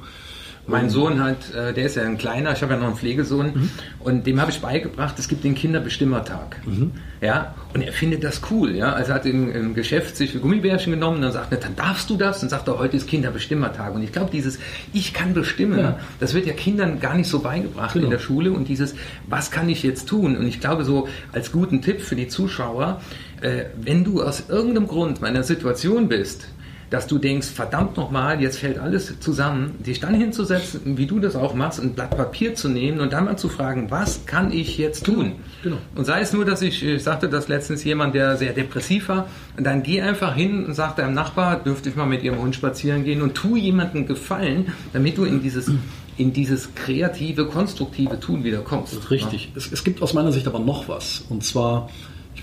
Mein 0.66 0.88
Sohn 0.88 1.22
hat, 1.22 1.52
äh, 1.54 1.74
der 1.74 1.84
ist 1.84 1.96
ja 1.96 2.04
ein 2.04 2.16
kleiner, 2.16 2.52
ich 2.52 2.62
habe 2.62 2.72
ja 2.72 2.78
noch 2.78 2.86
einen 2.86 2.96
Pflegesohn 2.96 3.52
mhm. 3.54 3.70
und 4.00 4.26
dem 4.26 4.40
habe 4.40 4.50
ich 4.50 4.60
beigebracht, 4.60 5.18
es 5.18 5.28
gibt 5.28 5.44
den 5.44 5.54
Kinderbestimmertag. 5.54 6.56
Mhm. 6.64 6.92
Ja, 7.20 7.54
und 7.74 7.82
er 7.82 7.92
findet 7.92 8.24
das 8.24 8.40
cool. 8.50 8.74
Ja, 8.74 8.92
also 8.92 9.12
er 9.12 9.16
hat 9.16 9.26
im, 9.26 9.52
im 9.52 9.74
Geschäft 9.74 10.16
sich 10.16 10.40
Gummibärchen 10.40 10.92
genommen 10.92 11.16
und 11.16 11.22
dann 11.22 11.32
sagt 11.32 11.52
er, 11.52 11.58
dann 11.58 11.76
darfst 11.76 12.08
du 12.08 12.16
das 12.16 12.42
und 12.42 12.48
sagt 12.48 12.68
er, 12.68 12.78
heute 12.78 12.96
ist 12.96 13.08
Kinderbestimmertag. 13.08 13.94
Und 13.94 14.02
ich 14.02 14.12
glaube, 14.12 14.30
dieses 14.32 14.58
Ich 14.92 15.12
kann 15.12 15.34
bestimmen, 15.34 15.78
ja. 15.78 15.98
das 16.20 16.34
wird 16.34 16.46
ja 16.46 16.54
Kindern 16.54 16.98
gar 16.98 17.14
nicht 17.14 17.28
so 17.28 17.40
beigebracht 17.40 17.92
genau. 17.92 18.06
in 18.06 18.10
der 18.10 18.18
Schule 18.18 18.52
und 18.52 18.68
dieses 18.68 18.94
Was 19.28 19.50
kann 19.50 19.68
ich 19.68 19.82
jetzt 19.82 20.08
tun? 20.08 20.36
Und 20.36 20.46
ich 20.46 20.60
glaube, 20.60 20.84
so 20.84 21.08
als 21.32 21.52
guten 21.52 21.82
Tipp 21.82 22.00
für 22.00 22.16
die 22.16 22.28
Zuschauer, 22.28 23.02
äh, 23.42 23.64
wenn 23.76 24.04
du 24.04 24.22
aus 24.22 24.44
irgendeinem 24.48 24.86
Grund 24.86 25.18
in 25.18 25.24
einer 25.24 25.42
Situation 25.42 26.08
bist, 26.08 26.48
dass 26.90 27.06
du 27.06 27.18
denkst, 27.18 27.48
verdammt 27.48 27.96
nochmal, 27.96 28.40
jetzt 28.40 28.58
fällt 28.58 28.78
alles 28.78 29.18
zusammen, 29.20 29.76
dich 29.84 30.00
dann 30.00 30.14
hinzusetzen, 30.14 30.96
wie 30.96 31.06
du 31.06 31.18
das 31.20 31.36
auch 31.36 31.54
machst, 31.54 31.80
ein 31.80 31.94
Blatt 31.94 32.16
Papier 32.16 32.54
zu 32.54 32.68
nehmen 32.68 33.00
und 33.00 33.12
dann 33.12 33.24
mal 33.24 33.36
zu 33.36 33.48
fragen, 33.48 33.90
was 33.90 34.26
kann 34.26 34.52
ich 34.52 34.78
jetzt 34.78 35.04
tun? 35.06 35.32
Genau. 35.62 35.78
Und 35.94 36.04
sei 36.04 36.20
es 36.20 36.32
nur, 36.32 36.44
dass 36.44 36.62
ich, 36.62 36.82
ich 36.82 37.02
sagte 37.02 37.28
das 37.28 37.48
letztens 37.48 37.84
jemand, 37.84 38.14
der 38.14 38.36
sehr 38.36 38.52
depressiv 38.52 39.08
war, 39.08 39.28
und 39.56 39.64
dann 39.64 39.82
geh 39.82 40.00
einfach 40.00 40.34
hin 40.34 40.66
und 40.66 40.74
sag 40.74 40.96
deinem 40.96 41.14
Nachbar, 41.14 41.62
dürfte 41.62 41.88
ich 41.88 41.96
mal 41.96 42.06
mit 42.06 42.22
ihrem 42.22 42.38
Hund 42.38 42.54
spazieren 42.54 43.04
gehen 43.04 43.22
und 43.22 43.34
tu 43.34 43.56
jemandem 43.56 44.06
Gefallen, 44.06 44.72
damit 44.92 45.18
du 45.18 45.24
in 45.24 45.42
dieses 45.42 45.70
in 46.16 46.32
dieses 46.32 46.74
kreative, 46.74 47.46
konstruktive 47.46 48.20
Tun 48.20 48.44
wieder 48.44 48.58
kommst. 48.58 49.10
Richtig. 49.10 49.46
Ja? 49.46 49.50
Es, 49.56 49.72
es 49.72 49.84
gibt 49.84 50.00
aus 50.02 50.14
meiner 50.14 50.32
Sicht 50.32 50.46
aber 50.46 50.60
noch 50.60 50.88
was. 50.88 51.24
Und 51.28 51.42
zwar 51.42 51.88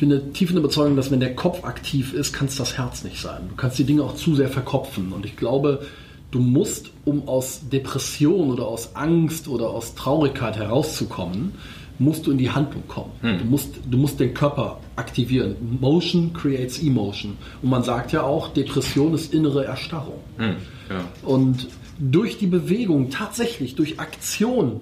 bin 0.01 0.09
der 0.09 0.33
tiefen 0.33 0.57
Überzeugung, 0.57 0.97
dass 0.97 1.11
wenn 1.11 1.19
der 1.19 1.35
Kopf 1.35 1.63
aktiv 1.63 2.13
ist, 2.13 2.33
kann 2.33 2.47
es 2.47 2.57
das 2.57 2.75
Herz 2.75 3.03
nicht 3.03 3.21
sein. 3.21 3.43
Du 3.49 3.55
kannst 3.55 3.77
die 3.77 3.83
Dinge 3.83 4.03
auch 4.03 4.15
zu 4.15 4.35
sehr 4.35 4.49
verkopfen. 4.49 5.13
Und 5.13 5.25
ich 5.25 5.37
glaube, 5.37 5.85
du 6.31 6.39
musst, 6.39 6.89
um 7.05 7.27
aus 7.27 7.61
Depression 7.71 8.49
oder 8.49 8.65
aus 8.65 8.95
Angst 8.95 9.47
oder 9.47 9.69
aus 9.69 9.93
Traurigkeit 9.93 10.57
herauszukommen, 10.57 11.53
musst 11.99 12.25
du 12.25 12.31
in 12.31 12.39
die 12.39 12.49
Handlung 12.49 12.81
kommen. 12.87 13.11
Hm. 13.21 13.37
Du, 13.37 13.45
musst, 13.45 13.75
du 13.89 13.95
musst 13.95 14.19
den 14.19 14.33
Körper 14.33 14.79
aktivieren. 14.95 15.55
Motion 15.79 16.33
creates 16.33 16.81
emotion. 16.81 17.37
Und 17.61 17.69
man 17.69 17.83
sagt 17.83 18.11
ja 18.11 18.23
auch, 18.23 18.47
Depression 18.47 19.13
ist 19.13 19.31
innere 19.35 19.65
Erstarrung. 19.65 20.19
Hm. 20.37 20.55
Ja. 20.89 21.05
Und 21.23 21.67
durch 21.99 22.39
die 22.39 22.47
Bewegung, 22.47 23.11
tatsächlich 23.11 23.75
durch 23.75 23.99
Aktion, 23.99 24.81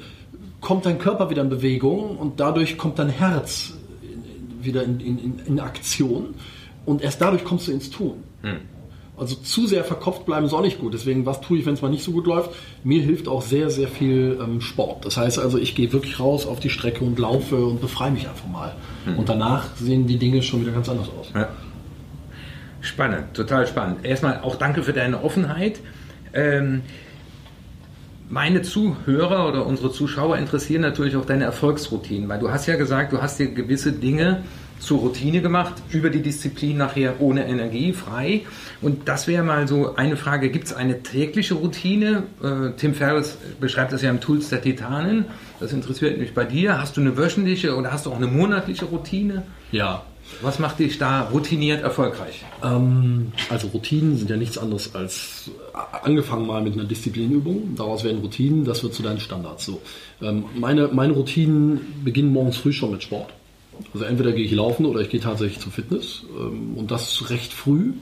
kommt 0.62 0.86
dein 0.86 0.98
Körper 0.98 1.30
wieder 1.30 1.42
in 1.42 1.50
Bewegung 1.50 2.18
und 2.18 2.40
dadurch 2.40 2.78
kommt 2.78 3.00
dein 3.00 3.10
Herz 3.10 3.74
wieder 4.64 4.84
in, 4.84 5.00
in, 5.00 5.40
in 5.46 5.60
Aktion 5.60 6.36
und 6.86 7.02
erst 7.02 7.22
dadurch 7.22 7.44
kommst 7.44 7.68
du 7.68 7.72
ins 7.72 7.90
Tun. 7.90 8.24
Hm. 8.42 8.58
Also 9.18 9.36
zu 9.36 9.68
sehr 9.68 9.84
verkopft 9.84 10.26
bleiben 10.26 10.46
ist 10.46 10.54
auch 10.54 10.62
nicht 10.62 10.80
gut. 10.80 10.94
Deswegen, 10.94 11.26
was 11.26 11.42
tue 11.42 11.60
ich, 11.60 11.66
wenn 11.66 11.74
es 11.74 11.82
mal 11.82 11.90
nicht 11.90 12.06
so 12.06 12.14
gut 12.14 12.26
läuft? 12.26 12.52
Mir 12.86 13.02
hilft 13.04 13.28
auch 13.28 13.42
sehr, 13.42 13.70
sehr 13.70 13.90
viel 13.90 14.40
ähm, 14.42 14.62
Sport. 14.62 15.06
Das 15.06 15.18
heißt 15.18 15.40
also, 15.40 15.58
ich 15.58 15.76
gehe 15.76 15.92
wirklich 15.92 16.22
raus 16.22 16.46
auf 16.48 16.62
die 16.62 16.70
Strecke 16.70 17.04
und 17.04 17.20
laufe 17.20 17.58
und 17.58 17.82
befreie 17.82 18.12
mich 18.12 18.30
einfach 18.30 18.48
mal. 18.48 18.76
Hm. 19.04 19.20
Und 19.20 19.28
danach 19.28 19.76
sehen 19.76 20.08
die 20.08 20.18
Dinge 20.18 20.42
schon 20.42 20.62
wieder 20.62 20.72
ganz 20.72 20.88
anders 20.88 21.10
aus. 21.20 21.32
Ja. 21.36 21.50
Spannend, 22.80 23.34
total 23.34 23.68
spannend. 23.68 24.06
Erstmal 24.06 24.40
auch 24.40 24.56
danke 24.56 24.84
für 24.84 24.94
deine 24.94 25.22
Offenheit. 25.22 25.82
Ähm, 26.34 26.82
meine 28.30 28.62
Zuhörer 28.62 29.48
oder 29.48 29.66
unsere 29.66 29.92
Zuschauer 29.92 30.38
interessieren 30.38 30.82
natürlich 30.82 31.16
auch 31.16 31.26
deine 31.26 31.46
Erfolgsroutinen, 31.46 32.30
weil 32.30 32.40
du 32.40 32.52
hast 32.52 32.68
ja 32.68 32.76
gesagt, 32.76 33.12
du 33.12 33.22
hast 33.22 33.40
dir 33.40 33.48
gewisse 33.48 33.92
Dinge 33.92 34.44
zur 34.80 35.00
Routine 35.00 35.42
gemacht, 35.42 35.74
über 35.90 36.10
die 36.10 36.22
Disziplin 36.22 36.78
nachher 36.78 37.20
ohne 37.20 37.48
Energie, 37.48 37.92
frei. 37.92 38.42
Und 38.82 39.10
das 39.10 39.28
wäre 39.28 39.44
mal 39.44 39.68
so 39.68 39.96
eine 39.96 40.16
Frage, 40.16 40.50
gibt 40.50 40.68
es 40.68 40.74
eine 40.74 41.04
tägliche 41.04 41.56
Routine? 41.56 42.24
Äh, 42.42 42.78
Tim 42.78 42.94
Ferriss 42.94 43.38
beschreibt 43.60 43.92
das 43.92 44.02
ja 44.02 44.10
im 44.10 44.22
Tools 44.22 44.50
der 44.50 44.62
Titanen. 44.62 45.26
Das 45.60 45.74
interessiert 45.74 46.18
mich 46.18 46.34
bei 46.34 46.46
dir. 46.46 46.80
Hast 46.80 46.96
du 46.96 47.02
eine 47.02 47.18
wöchentliche 47.18 47.76
oder 47.76 47.92
hast 47.92 48.06
du 48.06 48.12
auch 48.12 48.18
eine 48.18 48.28
monatliche 48.28 48.86
Routine? 48.86 49.44
Ja. 49.72 50.04
Was 50.42 50.60
macht 50.60 50.80
dich 50.80 50.98
da 50.98 51.24
routiniert 51.24 51.84
erfolgreich? 51.84 52.46
Ähm, 52.64 53.32
also 53.50 53.68
Routinen 53.68 54.18
sind 54.18 54.30
ja 54.30 54.38
nichts 54.38 54.58
anderes 54.58 54.96
als 54.96 55.52
äh, 55.74 56.06
angefangen 56.06 56.46
mal 56.48 56.62
mit 56.62 56.74
einer 56.74 56.86
Disziplinübung. 56.86 57.76
Daraus 57.76 58.04
werden 58.04 58.22
Routinen, 58.22 58.66
das 58.66 58.84
wird 58.84 58.94
zu 58.94 59.04
deinen 59.04 59.20
Standards. 59.20 59.66
So. 59.66 59.82
Ähm, 60.22 60.46
meine, 60.56 60.88
meine 60.88 61.14
Routinen 61.14 61.82
beginnen 62.04 62.32
morgens 62.32 62.58
früh 62.58 62.72
schon 62.72 62.92
mit 62.92 63.04
Sport. 63.04 63.34
Also 63.94 64.06
entweder 64.06 64.32
gehe 64.32 64.46
ich 64.46 64.52
laufen 64.52 64.86
oder 64.86 65.02
ich 65.02 65.10
gehe 65.10 65.20
tatsächlich 65.20 65.60
zum 65.60 65.72
Fitness 65.72 66.24
ähm, 66.38 66.74
und 66.76 66.92
das 66.92 67.30
recht 67.30 67.54
früh. 67.54 67.94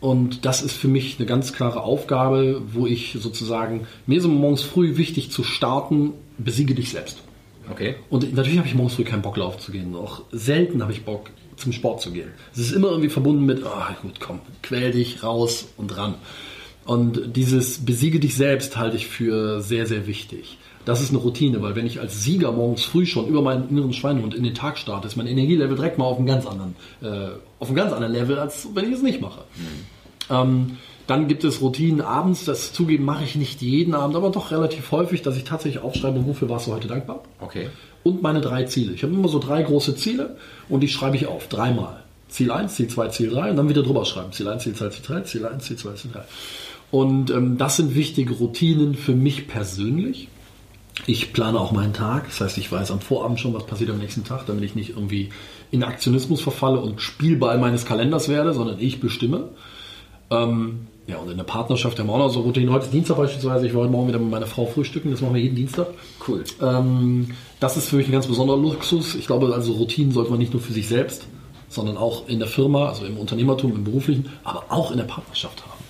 Und 0.00 0.46
das 0.46 0.62
ist 0.62 0.76
für 0.76 0.88
mich 0.88 1.16
eine 1.18 1.26
ganz 1.26 1.52
klare 1.52 1.82
Aufgabe, 1.82 2.62
wo 2.72 2.86
ich 2.86 3.16
sozusagen, 3.20 3.86
mir 4.06 4.18
ist 4.18 4.26
morgens 4.26 4.62
früh 4.62 4.96
wichtig 4.96 5.30
zu 5.30 5.44
starten, 5.44 6.12
besiege 6.38 6.74
dich 6.74 6.90
selbst. 6.90 7.18
Okay. 7.70 7.96
Und 8.08 8.34
natürlich 8.34 8.58
habe 8.58 8.66
ich 8.66 8.74
morgens 8.74 8.94
früh 8.94 9.04
keinen 9.04 9.22
Bock 9.22 9.36
laufen 9.36 9.60
zu 9.60 9.72
gehen. 9.72 9.94
Auch 9.94 10.22
selten 10.32 10.82
habe 10.82 10.92
ich 10.92 11.04
Bock 11.04 11.30
zum 11.60 11.72
Sport 11.72 12.00
zu 12.00 12.12
gehen. 12.12 12.30
Es 12.52 12.58
ist 12.58 12.72
immer 12.72 12.88
irgendwie 12.88 13.10
verbunden 13.10 13.44
mit, 13.44 13.62
oh, 13.64 14.02
gut, 14.02 14.20
komm, 14.20 14.40
quäl 14.62 14.90
dich 14.90 15.22
raus 15.22 15.66
und 15.76 15.96
ran. 15.96 16.14
Und 16.84 17.36
dieses 17.36 17.84
besiege 17.84 18.18
dich 18.20 18.34
selbst 18.34 18.76
halte 18.76 18.96
ich 18.96 19.06
für 19.06 19.60
sehr, 19.60 19.86
sehr 19.86 20.06
wichtig. 20.06 20.58
Das 20.84 21.02
ist 21.02 21.10
eine 21.10 21.18
Routine, 21.18 21.60
weil 21.62 21.76
wenn 21.76 21.86
ich 21.86 22.00
als 22.00 22.24
Sieger 22.24 22.52
morgens 22.52 22.84
früh 22.84 23.04
schon 23.04 23.26
über 23.26 23.42
meinen 23.42 23.68
inneren 23.68 23.92
Schweinehund 23.92 24.34
in 24.34 24.42
den 24.42 24.54
Tag 24.54 24.78
starte, 24.78 25.06
ist 25.06 25.16
mein 25.16 25.26
Energielevel 25.26 25.76
direkt 25.76 25.98
mal 25.98 26.06
auf 26.06 26.16
einem 26.16 26.26
ganz 26.26 26.46
anderen, 26.46 26.74
äh, 27.02 27.28
auf 27.58 27.68
einem 27.68 27.76
ganz 27.76 27.92
anderen 27.92 28.12
Level, 28.12 28.38
als 28.38 28.68
wenn 28.74 28.86
ich 28.86 28.94
es 28.94 29.02
nicht 29.02 29.20
mache. 29.20 29.42
Mhm. 29.56 30.34
Ähm, 30.34 30.76
dann 31.10 31.26
gibt 31.26 31.42
es 31.42 31.60
Routinen 31.60 32.00
abends, 32.00 32.44
das 32.44 32.72
zugeben 32.72 33.04
mache 33.04 33.24
ich 33.24 33.34
nicht 33.34 33.60
jeden 33.62 33.94
Abend, 33.94 34.14
aber 34.14 34.30
doch 34.30 34.52
relativ 34.52 34.92
häufig, 34.92 35.22
dass 35.22 35.36
ich 35.36 35.42
tatsächlich 35.42 35.82
aufschreibe, 35.82 36.24
wofür 36.24 36.48
warst 36.48 36.68
du 36.68 36.72
heute 36.72 36.86
dankbar? 36.86 37.24
Okay. 37.40 37.68
Und 38.04 38.22
meine 38.22 38.40
drei 38.40 38.62
Ziele. 38.62 38.92
Ich 38.92 39.02
habe 39.02 39.12
immer 39.12 39.26
so 39.26 39.40
drei 39.40 39.60
große 39.62 39.96
Ziele 39.96 40.36
und 40.68 40.80
die 40.80 40.88
schreibe 40.88 41.16
ich 41.16 41.26
auf, 41.26 41.48
dreimal. 41.48 42.04
Ziel 42.28 42.52
1, 42.52 42.76
Ziel 42.76 42.86
2, 42.86 43.08
Ziel 43.08 43.30
3 43.30 43.50
und 43.50 43.56
dann 43.56 43.68
wieder 43.68 43.82
drüber 43.82 44.04
schreiben. 44.04 44.30
Ziel 44.30 44.46
1, 44.46 44.62
Ziel 44.62 44.74
2, 44.74 44.88
Ziel 44.90 45.04
3, 45.04 45.20
Ziel 45.22 45.46
1, 45.46 45.64
Ziel 45.64 45.76
2, 45.76 45.92
Ziel 45.94 46.10
3. 46.12 46.22
Und 46.92 47.30
ähm, 47.30 47.58
das 47.58 47.76
sind 47.76 47.96
wichtige 47.96 48.34
Routinen 48.34 48.94
für 48.94 49.16
mich 49.16 49.48
persönlich. 49.48 50.28
Ich 51.06 51.32
plane 51.32 51.58
auch 51.58 51.72
meinen 51.72 51.92
Tag, 51.92 52.26
das 52.26 52.40
heißt, 52.40 52.58
ich 52.58 52.70
weiß 52.70 52.92
am 52.92 53.00
Vorabend 53.00 53.40
schon, 53.40 53.52
was 53.54 53.66
passiert 53.66 53.90
am 53.90 53.98
nächsten 53.98 54.22
Tag, 54.22 54.46
damit 54.46 54.62
ich 54.62 54.76
nicht 54.76 54.90
irgendwie 54.90 55.30
in 55.72 55.82
Aktionismus 55.82 56.40
verfalle 56.40 56.80
und 56.80 57.00
Spielball 57.00 57.58
meines 57.58 57.84
Kalenders 57.84 58.28
werde, 58.28 58.52
sondern 58.52 58.78
ich 58.78 59.00
bestimme. 59.00 59.48
Ähm, 60.30 60.86
ja, 61.10 61.18
und 61.18 61.30
in 61.30 61.36
der 61.36 61.44
Partnerschaft 61.44 61.98
haben 61.98 62.06
wir 62.06 62.14
auch 62.14 62.18
noch 62.18 62.30
so 62.30 62.40
Routinen. 62.40 62.72
Heute 62.72 62.84
ist 62.86 62.94
Dienstag 62.94 63.16
beispielsweise, 63.16 63.66
ich 63.66 63.74
war 63.74 63.82
heute 63.82 63.90
Morgen 63.90 64.08
wieder 64.08 64.18
mit 64.18 64.30
meiner 64.30 64.46
Frau 64.46 64.66
frühstücken, 64.66 65.10
das 65.10 65.20
machen 65.20 65.34
wir 65.34 65.42
jeden 65.42 65.56
Dienstag. 65.56 65.88
Cool. 66.26 66.44
Ähm, 66.62 67.32
das 67.58 67.76
ist 67.76 67.88
für 67.88 67.96
mich 67.96 68.08
ein 68.08 68.12
ganz 68.12 68.26
besonderer 68.26 68.58
Luxus. 68.58 69.14
Ich 69.16 69.26
glaube, 69.26 69.52
also 69.52 69.72
Routinen 69.72 70.12
sollte 70.12 70.30
man 70.30 70.38
nicht 70.38 70.52
nur 70.52 70.62
für 70.62 70.72
sich 70.72 70.88
selbst, 70.88 71.26
sondern 71.68 71.96
auch 71.96 72.28
in 72.28 72.38
der 72.38 72.48
Firma, 72.48 72.88
also 72.88 73.04
im 73.04 73.18
Unternehmertum, 73.18 73.74
im 73.74 73.84
beruflichen, 73.84 74.30
aber 74.44 74.64
auch 74.68 74.92
in 74.92 74.98
der 74.98 75.04
Partnerschaft 75.04 75.62
haben. 75.62 75.80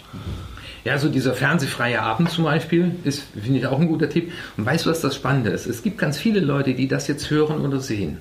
Ja, 0.85 0.99
so 0.99 1.11
dieser 1.11 1.35
fernsehfreie 1.35 2.01
Abend 2.01 2.31
zum 2.31 2.45
Beispiel 2.45 2.93
ist, 3.05 3.23
finde 3.39 3.59
ich, 3.59 3.67
auch 3.67 3.79
ein 3.79 3.89
guter 3.89 4.09
Tipp. 4.09 4.33
Und 4.57 4.65
weißt 4.65 4.87
du, 4.87 4.91
was 4.91 5.03
das 5.03 5.15
Spannende 5.15 5.51
ist? 5.51 5.67
Es 5.67 5.83
gibt 5.83 5.99
ganz 5.99 6.19
viele 6.19 6.41
Leute, 6.41 6.75
die 6.75 6.89
das 6.89 7.07
jetzt 7.07 7.31
hören 7.31 7.65
oder 7.67 7.81
sehen. 7.81 8.19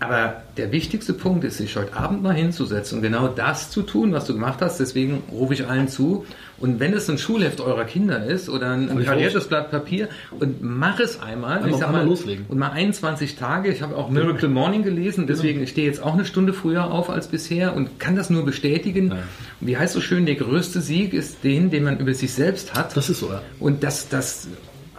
Aber 0.00 0.42
der 0.56 0.72
wichtigste 0.72 1.12
Punkt 1.12 1.44
ist, 1.44 1.58
sich 1.58 1.76
heute 1.76 1.94
Abend 1.94 2.22
mal 2.22 2.32
hinzusetzen 2.32 2.98
und 2.98 3.02
genau 3.02 3.28
das 3.28 3.70
zu 3.70 3.82
tun, 3.82 4.12
was 4.14 4.24
du 4.24 4.32
gemacht 4.32 4.60
hast. 4.62 4.80
Deswegen 4.80 5.22
rufe 5.30 5.52
ich 5.52 5.68
allen 5.68 5.88
zu. 5.88 6.24
Und 6.56 6.80
wenn 6.80 6.94
es 6.94 7.08
ein 7.10 7.18
Schulheft 7.18 7.60
eurer 7.60 7.84
Kinder 7.84 8.24
ist 8.24 8.48
oder 8.48 8.70
ein, 8.70 8.88
ein 8.90 9.04
kariertes 9.04 9.48
Blatt 9.48 9.70
Papier 9.70 10.08
und 10.38 10.62
mach 10.62 11.00
es 11.00 11.20
einmal. 11.20 11.58
einmal 11.58 11.70
ich 11.70 11.76
sag 11.76 11.92
mal 11.92 12.06
loslegen. 12.06 12.46
Und 12.48 12.58
mal 12.58 12.70
21 12.70 13.36
Tage. 13.36 13.70
Ich 13.70 13.82
habe 13.82 13.94
auch 13.94 14.08
Miracle 14.08 14.48
Morning 14.48 14.82
gelesen. 14.82 15.26
Deswegen 15.26 15.54
genau. 15.54 15.64
ich 15.64 15.70
stehe 15.70 15.86
jetzt 15.86 16.02
auch 16.02 16.14
eine 16.14 16.24
Stunde 16.24 16.54
früher 16.54 16.90
auf 16.90 17.10
als 17.10 17.28
bisher 17.28 17.76
und 17.76 18.00
kann 18.00 18.16
das 18.16 18.30
nur 18.30 18.46
bestätigen. 18.46 19.10
Ja. 19.10 19.18
Wie 19.60 19.76
heißt 19.76 19.92
so 19.92 20.00
schön, 20.00 20.24
der 20.24 20.36
größte 20.36 20.80
Sieg 20.80 21.12
ist 21.12 21.44
den, 21.44 21.70
den 21.70 21.84
man 21.84 21.98
über 21.98 22.14
sich 22.14 22.32
selbst 22.32 22.72
hat. 22.72 22.96
Das 22.96 23.10
ist 23.10 23.20
so, 23.20 23.28
ja. 23.28 23.42
Und 23.58 23.82
das, 23.82 24.08
das 24.08 24.48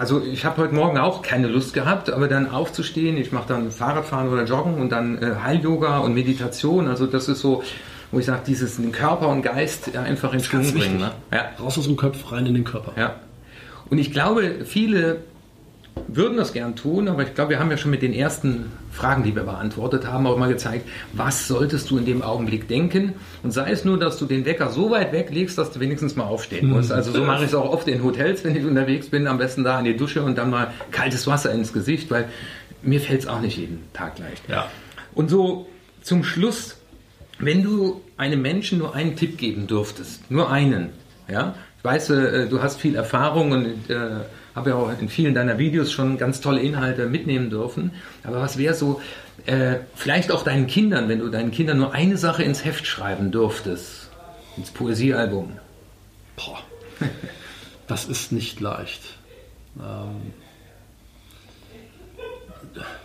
also 0.01 0.19
ich 0.19 0.45
habe 0.45 0.63
heute 0.63 0.73
Morgen 0.73 0.97
auch 0.97 1.21
keine 1.21 1.47
Lust 1.47 1.75
gehabt, 1.75 2.09
aber 2.09 2.27
dann 2.27 2.49
aufzustehen, 2.49 3.17
ich 3.17 3.31
mache 3.31 3.47
dann 3.47 3.69
Fahrradfahren 3.69 4.29
oder 4.29 4.45
Joggen 4.45 4.81
und 4.81 4.91
dann 4.91 5.21
äh, 5.21 5.35
Heil-Yoga 5.43 5.99
und 5.99 6.15
Meditation. 6.15 6.87
Also 6.87 7.05
das 7.05 7.29
ist 7.29 7.39
so, 7.39 7.61
wo 8.11 8.17
ich 8.17 8.25
sage, 8.25 8.41
dieses 8.47 8.77
den 8.77 8.91
Körper 8.91 9.27
und 9.27 9.43
Geist 9.43 9.95
einfach 9.95 10.33
in 10.33 10.39
Schwung 10.39 10.73
bringen. 10.73 10.97
Ne? 10.97 11.11
Ja. 11.31 11.51
Raus 11.59 11.77
aus 11.77 11.85
dem 11.85 11.97
Kopf, 11.97 12.31
rein 12.31 12.47
in 12.47 12.55
den 12.55 12.63
Körper. 12.63 12.93
Ja. 12.99 13.17
Und 13.91 13.99
ich 13.99 14.11
glaube, 14.11 14.65
viele 14.65 15.17
würden 16.07 16.37
das 16.37 16.53
gern 16.53 16.75
tun, 16.75 17.07
aber 17.07 17.23
ich 17.23 17.33
glaube, 17.35 17.51
wir 17.51 17.59
haben 17.59 17.71
ja 17.71 17.77
schon 17.77 17.91
mit 17.91 18.01
den 18.01 18.13
ersten 18.13 18.71
Fragen, 18.91 19.23
die 19.23 19.35
wir 19.35 19.43
beantwortet 19.43 20.07
haben, 20.07 20.27
auch 20.27 20.37
mal 20.37 20.49
gezeigt, 20.49 20.87
was 21.13 21.47
solltest 21.47 21.89
du 21.89 21.97
in 21.97 22.05
dem 22.05 22.21
Augenblick 22.21 22.67
denken? 22.67 23.13
Und 23.43 23.51
sei 23.51 23.71
es 23.71 23.85
nur, 23.85 23.97
dass 23.97 24.17
du 24.17 24.25
den 24.25 24.45
Wecker 24.45 24.69
so 24.69 24.91
weit 24.91 25.11
weglegst, 25.11 25.57
dass 25.57 25.71
du 25.71 25.79
wenigstens 25.79 26.15
mal 26.15 26.25
aufstehen 26.25 26.69
musst. 26.69 26.89
Mhm. 26.89 26.95
Also 26.95 27.11
so 27.11 27.23
mache 27.23 27.43
ich 27.43 27.49
es 27.49 27.55
auch 27.55 27.69
oft 27.69 27.87
in 27.87 28.03
Hotels, 28.03 28.43
wenn 28.43 28.55
ich 28.55 28.65
unterwegs 28.65 29.09
bin, 29.09 29.27
am 29.27 29.37
besten 29.37 29.63
da 29.63 29.79
in 29.79 29.85
die 29.85 29.95
Dusche 29.95 30.23
und 30.23 30.37
dann 30.37 30.49
mal 30.49 30.73
kaltes 30.91 31.27
Wasser 31.27 31.51
ins 31.51 31.73
Gesicht, 31.73 32.11
weil 32.11 32.27
mir 32.81 32.99
fällt 32.99 33.21
es 33.21 33.27
auch 33.27 33.41
nicht 33.41 33.57
jeden 33.57 33.83
Tag 33.93 34.19
leicht. 34.19 34.47
Ja. 34.49 34.69
Und 35.13 35.29
so 35.29 35.67
zum 36.01 36.23
Schluss, 36.23 36.77
wenn 37.39 37.63
du 37.63 38.01
einem 38.17 38.41
Menschen 38.41 38.79
nur 38.79 38.95
einen 38.95 39.15
Tipp 39.15 39.37
geben 39.37 39.67
dürftest, 39.67 40.29
nur 40.31 40.51
einen, 40.51 40.89
ja, 41.29 41.55
ich 41.77 41.83
weiß, 41.83 42.09
äh, 42.11 42.47
du 42.47 42.61
hast 42.61 42.79
viel 42.79 42.95
Erfahrung 42.95 43.51
und 43.51 43.89
äh, 43.89 44.21
habe 44.55 44.71
ja 44.71 44.75
auch 44.75 44.91
in 44.99 45.09
vielen 45.09 45.33
deiner 45.33 45.57
Videos 45.57 45.91
schon 45.91 46.17
ganz 46.17 46.41
tolle 46.41 46.61
Inhalte 46.61 47.07
mitnehmen 47.07 47.49
dürfen. 47.49 47.91
Aber 48.23 48.41
was 48.41 48.57
wäre 48.57 48.73
so, 48.73 49.01
äh, 49.45 49.77
vielleicht 49.95 50.31
auch 50.31 50.43
deinen 50.43 50.67
Kindern, 50.67 51.09
wenn 51.09 51.19
du 51.19 51.29
deinen 51.29 51.51
Kindern 51.51 51.77
nur 51.77 51.93
eine 51.93 52.17
Sache 52.17 52.43
ins 52.43 52.65
Heft 52.65 52.85
schreiben 52.85 53.31
dürftest, 53.31 54.09
ins 54.57 54.71
Poesiealbum? 54.71 55.53
Boah, 56.35 56.59
das 57.87 58.05
ist 58.05 58.31
nicht 58.31 58.59
leicht. 58.59 59.01
Ähm, 59.79 60.33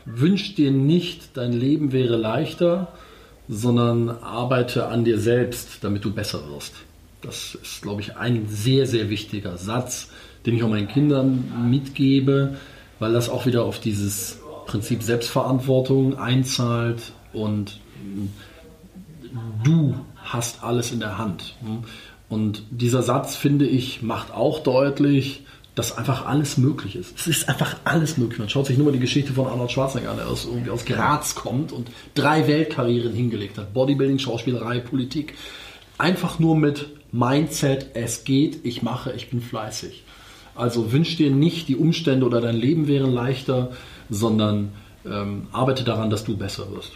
wünsch 0.05 0.55
dir 0.55 0.71
nicht, 0.71 1.37
dein 1.37 1.53
Leben 1.53 1.93
wäre 1.93 2.17
leichter, 2.17 2.93
sondern 3.49 4.11
arbeite 4.11 4.87
an 4.87 5.05
dir 5.05 5.19
selbst, 5.19 5.79
damit 5.83 6.05
du 6.05 6.13
besser 6.13 6.49
wirst. 6.51 6.75
Das 7.23 7.57
ist, 7.61 7.83
glaube 7.83 8.01
ich, 8.01 8.17
ein 8.17 8.47
sehr, 8.49 8.87
sehr 8.87 9.09
wichtiger 9.09 9.57
Satz, 9.57 10.11
den 10.47 10.55
ich 10.55 10.63
auch 10.63 10.69
meinen 10.69 10.89
Kindern 10.89 11.69
mitgebe, 11.69 12.57
weil 12.99 13.13
das 13.13 13.29
auch 13.29 13.47
wieder 13.47 13.65
auf 13.65 13.81
dieses 13.81 14.39
Prinzip 14.67 15.03
Selbstverantwortung 15.03 16.19
einzahlt 16.19 17.13
und 17.33 17.81
du 19.65 19.95
hast 20.17 20.63
alles 20.63 20.93
in 20.93 21.01
der 21.01 21.19
Hand. 21.19 21.57
Und 22.29 22.63
dieser 22.71 23.03
Satz, 23.03 23.37
finde 23.37 23.67
ich, 23.67 24.03
macht 24.03 24.33
auch 24.33 24.61
deutlich, 24.61 25.43
dass 25.75 25.97
einfach 25.97 26.25
alles 26.25 26.57
möglich 26.57 26.97
ist. 26.97 27.17
Es 27.19 27.27
ist 27.27 27.49
einfach 27.49 27.77
alles 27.85 28.17
möglich. 28.17 28.39
Man 28.39 28.49
schaut 28.49 28.67
sich 28.67 28.79
nur 28.79 28.87
mal 28.87 28.93
die 28.93 28.99
Geschichte 28.99 29.35
von 29.35 29.47
Arnold 29.47 29.71
Schwarzenegger 29.71 30.11
an, 30.11 30.17
der 30.17 30.27
aus, 30.27 30.47
irgendwie 30.47 30.71
aus 30.71 30.87
Graz 30.87 31.35
kommt 31.35 31.71
und 31.71 31.91
drei 32.15 32.49
Weltkarrieren 32.49 33.13
hingelegt 33.13 33.59
hat. 33.59 33.75
Bodybuilding, 33.75 34.19
Schauspielerei, 34.19 34.81
Politik. 34.81 35.35
Einfach 35.99 36.39
nur 36.39 36.57
mit 36.57 36.87
Mindset, 37.13 37.91
es 37.95 38.25
geht, 38.25 38.65
ich 38.65 38.83
mache, 38.83 39.13
ich 39.13 39.29
bin 39.29 39.43
fleißig. 39.43 40.03
Also 40.57 40.93
wünsch 40.93 41.17
dir 41.17 41.31
nicht, 41.31 41.69
die 41.69 41.77
Umstände 41.77 42.27
oder 42.27 42.41
dein 42.41 42.57
Leben 42.57 42.89
wären 42.89 43.13
leichter, 43.13 43.71
sondern 44.11 44.73
ähm, 45.05 45.49
arbeite 45.53 45.85
daran, 45.85 46.11
dass 46.11 46.25
du 46.25 46.37
besser 46.37 46.71
wirst. 46.73 46.93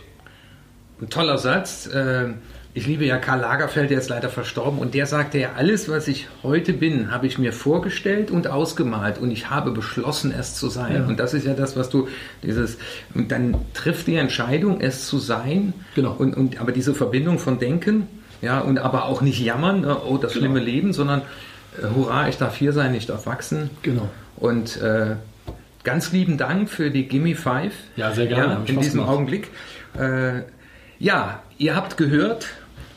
Ein 1.00 1.08
toller 1.08 1.38
Satz. 1.38 1.86
Äh, 1.86 2.30
ich 2.72 2.86
liebe 2.86 3.04
ja 3.04 3.18
Karl 3.18 3.40
Lagerfeld, 3.40 3.90
der 3.90 3.98
ist 3.98 4.10
leider 4.10 4.28
verstorben 4.28 4.78
und 4.78 4.94
der 4.94 5.06
sagte 5.06 5.38
ja, 5.38 5.50
alles, 5.56 5.88
was 5.88 6.06
ich 6.06 6.28
heute 6.44 6.72
bin, 6.72 7.10
habe 7.10 7.26
ich 7.26 7.36
mir 7.36 7.52
vorgestellt 7.52 8.30
und 8.30 8.46
ausgemalt 8.46 9.18
und 9.18 9.32
ich 9.32 9.50
habe 9.50 9.72
beschlossen, 9.72 10.32
es 10.36 10.54
zu 10.54 10.68
sein. 10.68 10.94
Ja. 10.94 11.06
Und 11.06 11.18
das 11.18 11.34
ist 11.34 11.46
ja 11.46 11.54
das, 11.54 11.76
was 11.76 11.90
du 11.90 12.06
dieses, 12.44 12.78
und 13.12 13.32
dann 13.32 13.56
trifft 13.74 14.06
die 14.06 14.14
Entscheidung, 14.14 14.80
es 14.80 15.06
zu 15.06 15.18
sein. 15.18 15.72
Genau. 15.96 16.14
Und, 16.16 16.36
und 16.36 16.60
aber 16.60 16.70
diese 16.70 16.94
Verbindung 16.94 17.40
von 17.40 17.58
Denken, 17.58 18.06
ja, 18.40 18.60
und 18.60 18.78
aber 18.78 19.06
auch 19.06 19.20
nicht 19.20 19.40
jammern, 19.40 19.80
ne, 19.80 19.96
oh, 20.06 20.16
das 20.16 20.32
genau. 20.32 20.44
schlimme 20.44 20.60
Leben, 20.60 20.92
sondern 20.92 21.22
hurra, 21.94 22.28
ich 22.28 22.36
darf 22.38 22.56
hier 22.56 22.72
sein, 22.72 22.94
ich 22.94 23.06
darf 23.06 23.26
wachsen. 23.26 23.70
Genau. 23.82 24.08
Und 24.36 24.80
äh, 24.80 25.16
ganz 25.84 26.12
lieben 26.12 26.38
Dank 26.38 26.68
für 26.70 26.90
die 26.90 27.06
Gimme 27.08 27.34
Five. 27.34 27.74
Ja, 27.96 28.12
sehr 28.12 28.26
gerne. 28.26 28.54
Ja, 28.54 28.62
in 28.64 28.80
diesem 28.80 29.00
gemacht. 29.00 29.14
Augenblick. 29.14 29.48
Äh, 29.98 30.42
ja, 30.98 31.42
ihr 31.58 31.74
habt 31.76 31.96
gehört, 31.96 32.48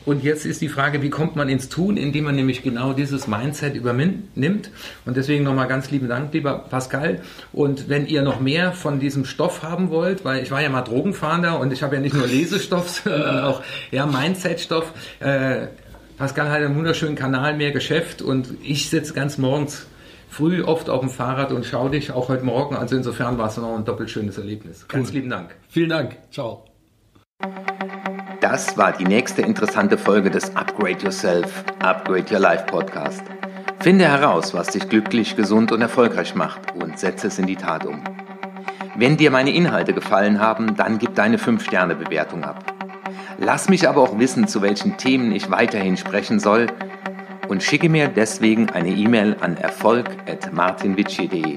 Und 0.06 0.22
jetzt 0.22 0.44
ist 0.44 0.60
die 0.60 0.68
Frage, 0.68 1.02
wie 1.02 1.08
kommt 1.08 1.34
man 1.34 1.48
ins 1.48 1.68
Tun, 1.68 1.96
indem 1.96 2.24
man 2.24 2.34
nämlich 2.34 2.62
genau 2.62 2.92
dieses 2.92 3.26
Mindset 3.26 3.74
übernimmt. 3.74 4.70
Und 5.06 5.16
deswegen 5.16 5.44
nochmal 5.44 5.66
ganz 5.66 5.90
lieben 5.90 6.08
Dank, 6.08 6.32
lieber 6.32 6.58
Pascal. 6.58 7.22
Und 7.52 7.88
wenn 7.88 8.06
ihr 8.06 8.22
noch 8.22 8.40
mehr 8.40 8.72
von 8.72 9.00
diesem 9.00 9.24
Stoff 9.24 9.62
haben 9.62 9.90
wollt, 9.90 10.24
weil 10.24 10.42
ich 10.42 10.50
war 10.50 10.60
ja 10.60 10.68
mal 10.68 10.82
Drogenfahnder 10.82 11.58
und 11.58 11.72
ich 11.72 11.82
habe 11.82 11.94
ja 11.96 12.02
nicht 12.02 12.14
nur 12.14 12.26
Lesestoff, 12.26 12.88
sondern 13.04 13.44
auch 13.44 13.62
ja, 13.90 14.04
Mindset-Stoff. 14.04 14.92
Äh, 15.20 15.68
Pascal 16.16 16.48
hat 16.48 16.62
einen 16.62 16.76
wunderschönen 16.76 17.16
Kanal, 17.16 17.56
mehr 17.56 17.72
Geschäft 17.72 18.22
und 18.22 18.54
ich 18.62 18.88
sitze 18.88 19.14
ganz 19.14 19.36
morgens 19.36 19.86
früh 20.28 20.62
oft 20.62 20.88
auf 20.88 21.00
dem 21.00 21.10
Fahrrad 21.10 21.50
und 21.50 21.66
schaue 21.66 21.90
dich 21.90 22.12
auch 22.12 22.28
heute 22.28 22.44
Morgen. 22.44 22.76
Also 22.76 22.96
insofern 22.96 23.36
war 23.36 23.48
es 23.48 23.56
noch 23.56 23.76
ein 23.76 23.84
doppelt 23.84 24.10
schönes 24.10 24.38
Erlebnis. 24.38 24.86
Ganz 24.86 25.12
lieben 25.12 25.28
Dank. 25.28 25.56
Vielen 25.68 25.88
Dank. 25.88 26.16
Ciao. 26.30 26.66
Das 28.40 28.76
war 28.78 28.92
die 28.92 29.04
nächste 29.04 29.42
interessante 29.42 29.98
Folge 29.98 30.30
des 30.30 30.54
Upgrade 30.54 31.02
Yourself, 31.02 31.64
Upgrade 31.80 32.32
Your 32.32 32.40
Life 32.40 32.66
Podcast. 32.66 33.22
Finde 33.80 34.04
heraus, 34.04 34.54
was 34.54 34.68
dich 34.68 34.88
glücklich, 34.88 35.34
gesund 35.34 35.72
und 35.72 35.80
erfolgreich 35.80 36.34
macht 36.36 36.74
und 36.76 36.98
setze 36.98 37.26
es 37.26 37.38
in 37.38 37.46
die 37.46 37.56
Tat 37.56 37.84
um. 37.84 38.04
Wenn 38.96 39.16
dir 39.16 39.32
meine 39.32 39.52
Inhalte 39.52 39.92
gefallen 39.92 40.38
haben, 40.38 40.76
dann 40.76 40.98
gib 40.98 41.16
deine 41.16 41.38
5-Sterne-Bewertung 41.38 42.44
ab. 42.44 42.64
Lass 43.38 43.68
mich 43.68 43.88
aber 43.88 44.02
auch 44.02 44.18
wissen, 44.18 44.48
zu 44.48 44.62
welchen 44.62 44.96
Themen 44.96 45.30
ich 45.32 45.50
weiterhin 45.50 45.96
sprechen 45.96 46.40
soll 46.40 46.66
und 47.48 47.62
schicke 47.62 47.88
mir 47.88 48.08
deswegen 48.08 48.70
eine 48.70 48.90
E-Mail 48.90 49.36
an 49.40 49.56
erfolg.martinwitschi.de. 49.56 51.56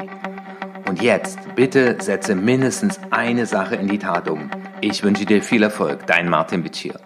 Und 0.87 1.01
jetzt 1.01 1.39
bitte 1.55 1.97
setze 1.99 2.35
mindestens 2.35 2.99
eine 3.11 3.45
Sache 3.45 3.75
in 3.75 3.87
die 3.87 3.99
Tat 3.99 4.29
um. 4.29 4.49
Ich 4.81 5.03
wünsche 5.03 5.25
dir 5.25 5.41
viel 5.41 5.63
Erfolg, 5.63 6.05
dein 6.07 6.29
Martin 6.29 6.63
Bitschir. 6.63 6.99